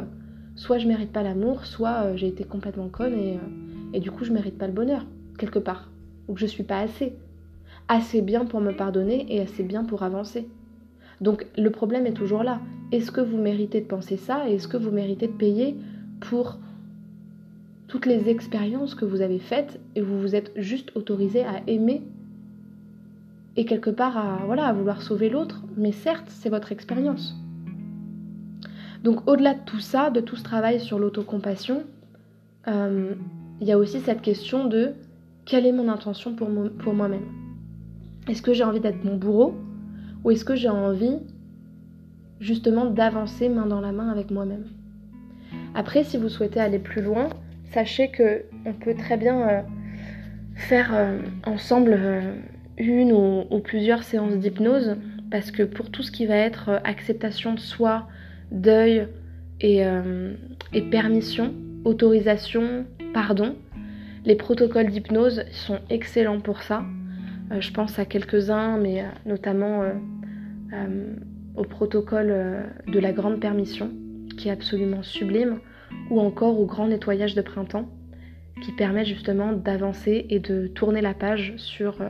soit 0.55 0.79
je 0.79 0.87
mérite 0.87 1.11
pas 1.11 1.21
l'amour, 1.21 1.65
soit 1.65 2.05
euh, 2.05 2.17
j'ai 2.17 2.27
été 2.27 2.43
complètement 2.43 2.89
conne 2.89 3.13
et, 3.13 3.35
euh, 3.35 3.93
et, 3.93 3.99
du 3.99 4.09
coup 4.09 4.25
je 4.25 4.33
mérite 4.33 4.57
pas 4.57 4.65
le 4.65 4.73
bonheur, 4.73 5.05
quelque 5.37 5.59
part, 5.59 5.91
ou 6.27 6.33
que 6.33 6.39
je 6.39 6.47
suis 6.47 6.63
pas 6.63 6.79
assez. 6.79 7.13
Assez 7.87 8.21
bien 8.23 8.45
pour 8.45 8.61
me 8.61 8.71
pardonner 8.71 9.27
et 9.29 9.41
assez 9.41 9.61
bien 9.61 9.83
pour 9.83 10.01
avancer. 10.01 10.49
Donc 11.21 11.45
le 11.57 11.69
problème 11.69 12.05
est 12.05 12.13
toujours 12.13 12.43
là. 12.43 12.59
Est-ce 12.91 13.11
que 13.11 13.21
vous 13.21 13.37
méritez 13.37 13.81
de 13.81 13.85
penser 13.85 14.17
ça 14.17 14.49
est-ce 14.49 14.67
que 14.67 14.77
vous 14.77 14.91
méritez 14.91 15.27
de 15.27 15.33
payer 15.33 15.75
pour 16.21 16.57
toutes 17.87 18.05
les 18.05 18.29
expériences 18.29 18.95
que 18.95 19.05
vous 19.05 19.21
avez 19.21 19.39
faites 19.39 19.79
et 19.95 20.01
vous 20.01 20.19
vous 20.19 20.35
êtes 20.35 20.51
juste 20.55 20.91
autorisé 20.95 21.43
à 21.43 21.61
aimer 21.67 22.03
et 23.57 23.65
quelque 23.65 23.89
part 23.89 24.17
à, 24.17 24.39
voilà, 24.45 24.67
à 24.67 24.73
vouloir 24.73 25.01
sauver 25.01 25.29
l'autre, 25.29 25.63
mais 25.75 25.91
certes, 25.91 26.27
c'est 26.29 26.49
votre 26.49 26.71
expérience. 26.71 27.35
Donc 29.03 29.27
au-delà 29.27 29.53
de 29.53 29.59
tout 29.65 29.79
ça, 29.79 30.09
de 30.11 30.21
tout 30.21 30.35
ce 30.35 30.43
travail 30.43 30.79
sur 30.79 30.99
l'autocompassion, 30.99 31.83
euh, 32.67 33.13
il 33.59 33.67
y 33.67 33.71
a 33.71 33.77
aussi 33.77 33.99
cette 33.99 34.21
question 34.21 34.65
de 34.65 34.93
quelle 35.45 35.65
est 35.65 35.71
mon 35.71 35.89
intention 35.89 36.35
pour 36.35 36.93
moi-même? 36.93 37.25
Est-ce 38.27 38.41
que 38.41 38.53
j'ai 38.53 38.63
envie 38.63 38.79
d'être 38.79 39.03
mon 39.03 39.17
bourreau? 39.17 39.55
Ou 40.23 40.31
est-ce 40.31 40.45
que 40.45 40.55
j'ai 40.55 40.69
envie 40.69 41.17
justement 42.39 42.85
d'avancer 42.85 43.49
main 43.49 43.65
dans 43.65 43.81
la 43.81 43.91
main 43.91 44.09
avec 44.09 44.31
moi-même? 44.31 44.65
Après, 45.75 46.03
si 46.03 46.17
vous 46.17 46.29
souhaitez 46.29 46.59
aller 46.59 46.79
plus 46.79 47.01
loin, 47.01 47.29
sachez 47.71 48.09
que 48.09 48.43
on 48.65 48.73
peut 48.73 48.95
très 48.95 49.17
bien 49.17 49.47
euh, 49.47 49.61
faire 50.55 50.89
euh, 50.93 51.19
ensemble 51.45 51.95
euh, 51.97 52.33
une 52.77 53.11
ou, 53.11 53.59
plusieurs 53.59 54.03
séances 54.03 54.37
d'hypnose 54.37 54.95
parce 55.31 55.51
que 55.51 55.63
pour 55.63 55.91
tout 55.91 56.01
ce 56.01 56.11
qui 56.11 56.25
va 56.25 56.35
être 56.35 56.81
acceptation 56.83 57.53
de 57.53 57.59
soi, 57.59 58.07
deuil 58.51 59.07
et, 59.61 59.83
et 60.73 60.81
permission, 60.89 61.53
autorisation, 61.83 62.85
pardon, 63.13 63.55
les 64.25 64.35
protocoles 64.35 64.89
d'hypnose 64.89 65.43
sont 65.51 65.79
excellents 65.89 66.39
pour 66.39 66.63
ça. 66.63 66.83
Je 67.57 67.71
pense 67.71 67.97
à 67.99 68.05
quelques-uns, 68.05 68.77
mais 68.77 69.05
notamment 69.25 69.83
au 71.55 71.63
protocole 71.63 72.63
de 72.87 72.99
la 72.99 73.11
grande 73.11 73.39
permission, 73.39 73.91
qui 74.37 74.49
est 74.49 74.51
absolument 74.51 75.03
sublime, 75.03 75.59
ou 76.09 76.19
encore 76.19 76.59
au 76.59 76.65
grand 76.65 76.87
nettoyage 76.87 77.35
de 77.35 77.41
printemps 77.41 77.89
qui 78.59 78.71
permet 78.71 79.05
justement 79.05 79.53
d'avancer 79.53 80.25
et 80.29 80.39
de 80.39 80.67
tourner 80.67 81.01
la 81.01 81.13
page 81.13 81.53
sur, 81.57 82.01
euh, 82.01 82.09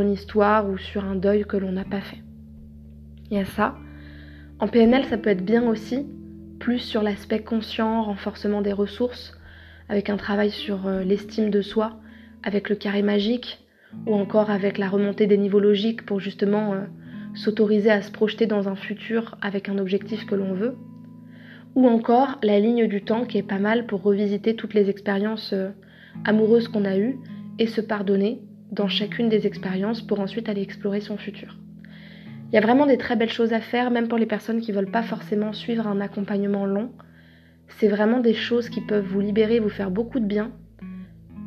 une 0.00 0.12
histoire 0.12 0.68
ou 0.68 0.78
sur 0.78 1.04
un 1.04 1.14
deuil 1.14 1.44
que 1.44 1.56
l'on 1.56 1.72
n'a 1.72 1.84
pas 1.84 2.00
fait. 2.00 2.22
Il 3.30 3.36
y 3.36 3.40
a 3.40 3.44
ça. 3.44 3.76
En 4.58 4.68
PNL, 4.68 5.04
ça 5.06 5.18
peut 5.18 5.30
être 5.30 5.44
bien 5.44 5.66
aussi, 5.66 6.06
plus 6.60 6.78
sur 6.78 7.02
l'aspect 7.02 7.40
conscient, 7.40 8.04
renforcement 8.04 8.62
des 8.62 8.72
ressources, 8.72 9.36
avec 9.88 10.10
un 10.10 10.16
travail 10.16 10.50
sur 10.50 10.86
euh, 10.86 11.02
l'estime 11.02 11.50
de 11.50 11.62
soi, 11.62 11.98
avec 12.42 12.68
le 12.68 12.76
carré 12.76 13.02
magique, 13.02 13.61
ou 14.06 14.14
encore 14.14 14.50
avec 14.50 14.78
la 14.78 14.88
remontée 14.88 15.26
des 15.26 15.38
niveaux 15.38 15.60
logiques 15.60 16.04
pour 16.04 16.20
justement 16.20 16.74
euh, 16.74 16.80
s'autoriser 17.34 17.90
à 17.90 18.02
se 18.02 18.10
projeter 18.10 18.46
dans 18.46 18.68
un 18.68 18.76
futur 18.76 19.36
avec 19.40 19.68
un 19.68 19.78
objectif 19.78 20.26
que 20.26 20.34
l'on 20.34 20.54
veut 20.54 20.76
ou 21.74 21.88
encore 21.88 22.38
la 22.42 22.60
ligne 22.60 22.86
du 22.86 23.02
temps 23.02 23.24
qui 23.24 23.38
est 23.38 23.42
pas 23.42 23.58
mal 23.58 23.86
pour 23.86 24.02
revisiter 24.02 24.54
toutes 24.54 24.74
les 24.74 24.90
expériences 24.90 25.52
euh, 25.52 25.70
amoureuses 26.24 26.68
qu'on 26.68 26.84
a 26.84 26.98
eues 26.98 27.18
et 27.58 27.66
se 27.66 27.80
pardonner 27.80 28.40
dans 28.70 28.88
chacune 28.88 29.28
des 29.28 29.46
expériences 29.46 30.02
pour 30.02 30.20
ensuite 30.20 30.48
aller 30.48 30.62
explorer 30.62 31.00
son 31.00 31.16
futur. 31.16 31.58
Il 32.50 32.54
y 32.54 32.58
a 32.58 32.60
vraiment 32.60 32.86
des 32.86 32.98
très 32.98 33.16
belles 33.16 33.30
choses 33.30 33.52
à 33.54 33.60
faire, 33.60 33.90
même 33.90 34.08
pour 34.08 34.18
les 34.18 34.26
personnes 34.26 34.60
qui 34.60 34.72
ne 34.72 34.76
veulent 34.76 34.90
pas 34.90 35.02
forcément 35.02 35.52
suivre 35.52 35.86
un 35.86 36.00
accompagnement 36.00 36.66
long. 36.66 36.90
C'est 37.78 37.88
vraiment 37.88 38.20
des 38.20 38.34
choses 38.34 38.68
qui 38.68 38.82
peuvent 38.82 39.06
vous 39.06 39.20
libérer, 39.20 39.58
vous 39.58 39.70
faire 39.70 39.90
beaucoup 39.90 40.20
de 40.20 40.26
bien. 40.26 40.52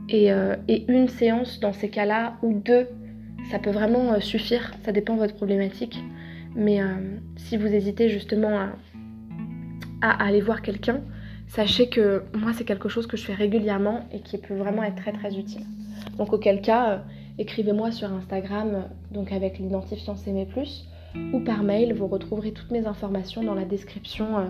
Et, 0.09 0.31
euh, 0.31 0.55
une 0.67 1.07
séance 1.07 1.59
dans 1.59 1.73
ces 1.73 1.89
cas-là, 1.89 2.37
ou 2.43 2.53
deux, 2.53 2.87
ça 3.51 3.59
peut 3.59 3.71
vraiment 3.71 4.13
euh, 4.13 4.19
suffire, 4.19 4.71
ça 4.83 4.91
dépend 4.91 5.15
de 5.15 5.19
votre 5.19 5.35
problématique. 5.35 6.03
Mais 6.55 6.79
si 7.35 7.57
vous 7.57 7.67
hésitez 7.67 8.07
justement 8.07 8.69
à, 10.01 10.23
aller 10.25 10.39
voir 10.39 10.61
quelqu'un, 10.61 11.01
sachez 11.47 11.89
que 11.89 12.23
moi 12.33 12.53
c'est 12.53 12.63
quelque 12.63 12.87
chose 12.87 13.07
que 13.07 13.17
je 13.17 13.25
fais 13.25 13.33
régulièrement 13.33 14.07
et 14.13 14.21
qui 14.21 14.37
peut 14.37 14.55
vraiment 14.55 14.83
être 14.83 14.95
très 14.95 15.11
très 15.11 15.37
utile. 15.37 15.65
Donc 16.17 16.33
auquel 16.33 16.61
cas, 16.61 16.91
euh, 16.91 16.97
écrivez-moi 17.37 17.91
sur 17.91 18.11
Instagram, 18.11 18.85
donc 19.11 19.31
avec 19.31 19.59
l'identifiant 19.59 20.15
CME+, 20.15 20.45
ou 21.33 21.39
par 21.39 21.63
mail, 21.63 21.93
vous 21.93 22.07
retrouverez 22.07 22.51
toutes 22.51 22.71
mes 22.71 22.85
informations 22.85 23.43
dans 23.43 23.55
la 23.55 23.65
description 23.65 24.37
euh, 24.37 24.45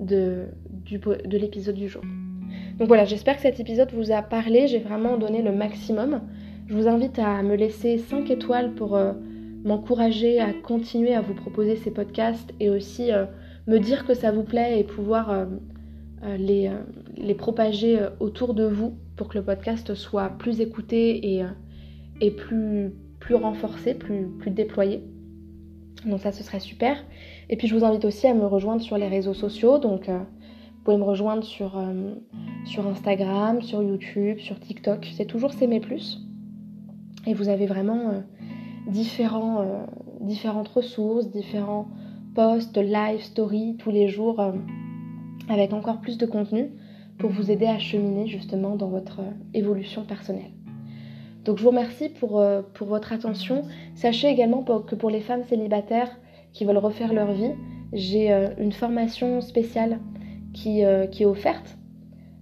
de, 0.00 0.46
de 0.90 1.38
l'épisode 1.38 1.76
du 1.76 1.88
jour. 1.88 2.02
Donc 2.76 2.88
voilà, 2.88 3.04
j'espère 3.04 3.36
que 3.36 3.42
cet 3.42 3.58
épisode 3.60 3.92
vous 3.92 4.12
a 4.12 4.22
parlé, 4.22 4.68
j'ai 4.68 4.78
vraiment 4.78 5.16
donné 5.16 5.42
le 5.42 5.52
maximum. 5.52 6.20
Je 6.66 6.74
vous 6.74 6.88
invite 6.88 7.18
à 7.18 7.42
me 7.42 7.54
laisser 7.54 7.98
5 7.98 8.30
étoiles 8.30 8.74
pour 8.74 8.96
euh, 8.96 9.12
m'encourager 9.64 10.40
à 10.40 10.52
continuer 10.52 11.14
à 11.14 11.20
vous 11.20 11.34
proposer 11.34 11.76
ces 11.76 11.90
podcasts 11.90 12.52
et 12.60 12.70
aussi 12.70 13.10
me 13.66 13.78
dire 13.78 14.06
que 14.06 14.14
ça 14.14 14.30
vous 14.30 14.44
plaît 14.44 14.80
et 14.80 14.84
pouvoir 14.84 15.30
euh, 15.30 15.46
euh, 16.24 16.36
les, 16.36 16.68
euh, 16.68 17.34
propager 17.34 17.98
autour 18.20 18.54
de 18.54 18.64
vous 18.64 18.96
pour 19.16 19.28
que 19.28 19.38
le 19.38 19.44
podcast 19.44 19.94
soit 19.94 20.30
plus 20.38 20.60
écouté 20.60 21.42
et, 22.20 22.30
plus, 22.30 22.92
renforcé, 23.30 23.94
plus, 23.94 24.28
plus 24.38 24.50
déployé. 24.50 25.02
Donc 26.04 26.20
ça, 26.20 26.30
ce 26.30 26.44
serait 26.44 26.60
super. 26.60 26.96
Et 27.48 27.56
puis 27.56 27.66
je 27.66 27.74
vous 27.74 27.84
invite 27.84 28.04
aussi 28.04 28.26
à 28.26 28.34
me 28.34 28.46
rejoindre 28.46 28.82
sur 28.82 28.98
les 28.98 29.08
réseaux 29.08 29.34
sociaux. 29.34 29.78
Pouvez 30.86 30.96
me 30.96 31.04
rejoindre 31.04 31.44
sur, 31.44 31.80
sur 32.64 32.86
Instagram, 32.86 33.60
sur 33.60 33.82
YouTube, 33.82 34.38
sur 34.38 34.58
TikTok. 34.60 35.06
C'est 35.16 35.26
toujours 35.26 35.52
S'aimer 35.52 35.80
Plus. 35.80 36.20
Et 37.26 37.34
vous 37.34 37.48
avez 37.48 37.66
vraiment 37.66 38.22
différents, 38.86 39.84
différentes 40.20 40.68
ressources, 40.68 41.28
différents 41.30 41.88
posts, 42.36 42.76
live, 42.76 43.22
story 43.22 43.76
tous 43.78 43.90
les 43.90 44.08
jours 44.08 44.40
euh, 44.40 44.52
avec 45.48 45.72
encore 45.72 46.02
plus 46.02 46.18
de 46.18 46.26
contenu 46.26 46.70
pour 47.18 47.30
vous 47.30 47.50
aider 47.50 47.64
à 47.64 47.78
cheminer 47.78 48.26
justement 48.26 48.76
dans 48.76 48.88
votre 48.88 49.20
euh, 49.20 49.32
évolution 49.54 50.04
personnelle. 50.04 50.52
Donc 51.46 51.56
je 51.56 51.62
vous 51.62 51.70
remercie 51.70 52.10
pour, 52.10 52.38
euh, 52.38 52.60
pour 52.74 52.88
votre 52.88 53.14
attention. 53.14 53.62
Sachez 53.94 54.28
également 54.28 54.62
que 54.62 54.94
pour 54.94 55.08
les 55.08 55.22
femmes 55.22 55.44
célibataires 55.44 56.10
qui 56.52 56.66
veulent 56.66 56.76
refaire 56.76 57.14
leur 57.14 57.32
vie, 57.32 57.52
j'ai 57.92 58.30
une 58.58 58.72
formation 58.72 59.40
spéciale 59.40 60.00
qui, 60.56 60.82
qui, 61.10 61.22
est 61.22 61.26
offerte 61.26 61.78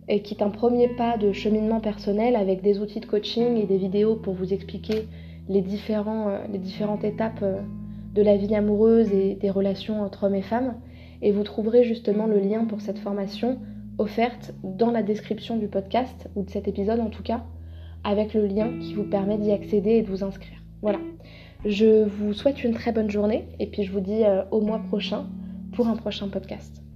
et 0.09 0.23
qui 0.23 0.35
est 0.35 0.43
un 0.43 0.51
premier 0.51 0.89
pas 0.89 1.17
de 1.17 1.33
cheminement 1.33 1.81
personnel 1.81 2.37
avec 2.37 2.63
des 2.63 2.79
outils 2.79 3.01
de 3.01 3.07
coaching 3.07 3.57
et 3.57 3.67
des 3.67 3.77
vidéos 3.77 4.17
pour 4.17 4.35
vous 4.35 4.53
expliquer 4.53 5.09
les, 5.49 5.61
différents, 5.61 6.39
les 6.51 6.59
différentes 6.59 7.05
étapes 7.05 7.45
de 8.15 8.23
la 8.23 8.37
vie 8.37 8.55
amoureuse 8.55 9.13
et 9.13 9.35
des 9.35 9.51
relations 9.51 10.03
entre 10.03 10.25
hommes 10.25 10.37
et 10.37 10.43
femmes. 10.43 10.75
Et 11.23 11.33
vous 11.33 11.43
trouverez 11.43 11.85
justement 11.85 12.27
le 12.27 12.39
lien 12.39 12.65
pour 12.65 12.81
cette 12.81 12.99
formation 12.99 13.59
offerte 13.99 14.55
dans 14.63 14.91
la 14.91 15.03
description 15.03 15.57
du 15.57 15.69
podcast, 15.69 16.29
ou 16.35 16.43
de 16.43 16.51
cet 16.51 16.69
épisode 16.69 17.01
en 17.01 17.11
tout 17.11 17.23
cas, 17.23 17.45
avec 18.03 18.35
le 18.35 18.47
lien 18.47 18.71
qui 18.81 18.95
vous 18.95 19.05
permet 19.05 19.39
d'y 19.39 19.51
accéder 19.51 19.93
et 19.93 20.03
de 20.03 20.09
vous 20.09 20.25
inscrire. 20.25 20.59
Voilà. 20.83 20.99
Je 21.65 22.05
vous 22.05 22.35
souhaite 22.35 22.63
une 22.63 22.75
très 22.75 22.93
bonne 22.93 23.11
journée 23.11 23.47
et 23.59 23.67
puis 23.67 23.85
je 23.85 23.93
vous 23.93 24.01
dis 24.01 24.25
euh, 24.25 24.43
au 24.51 24.61
mois 24.61 24.81
prochain 24.81 25.27
pour 25.73 25.89
un 25.89 25.97
prochain 25.97 26.29
podcast. 26.29 26.84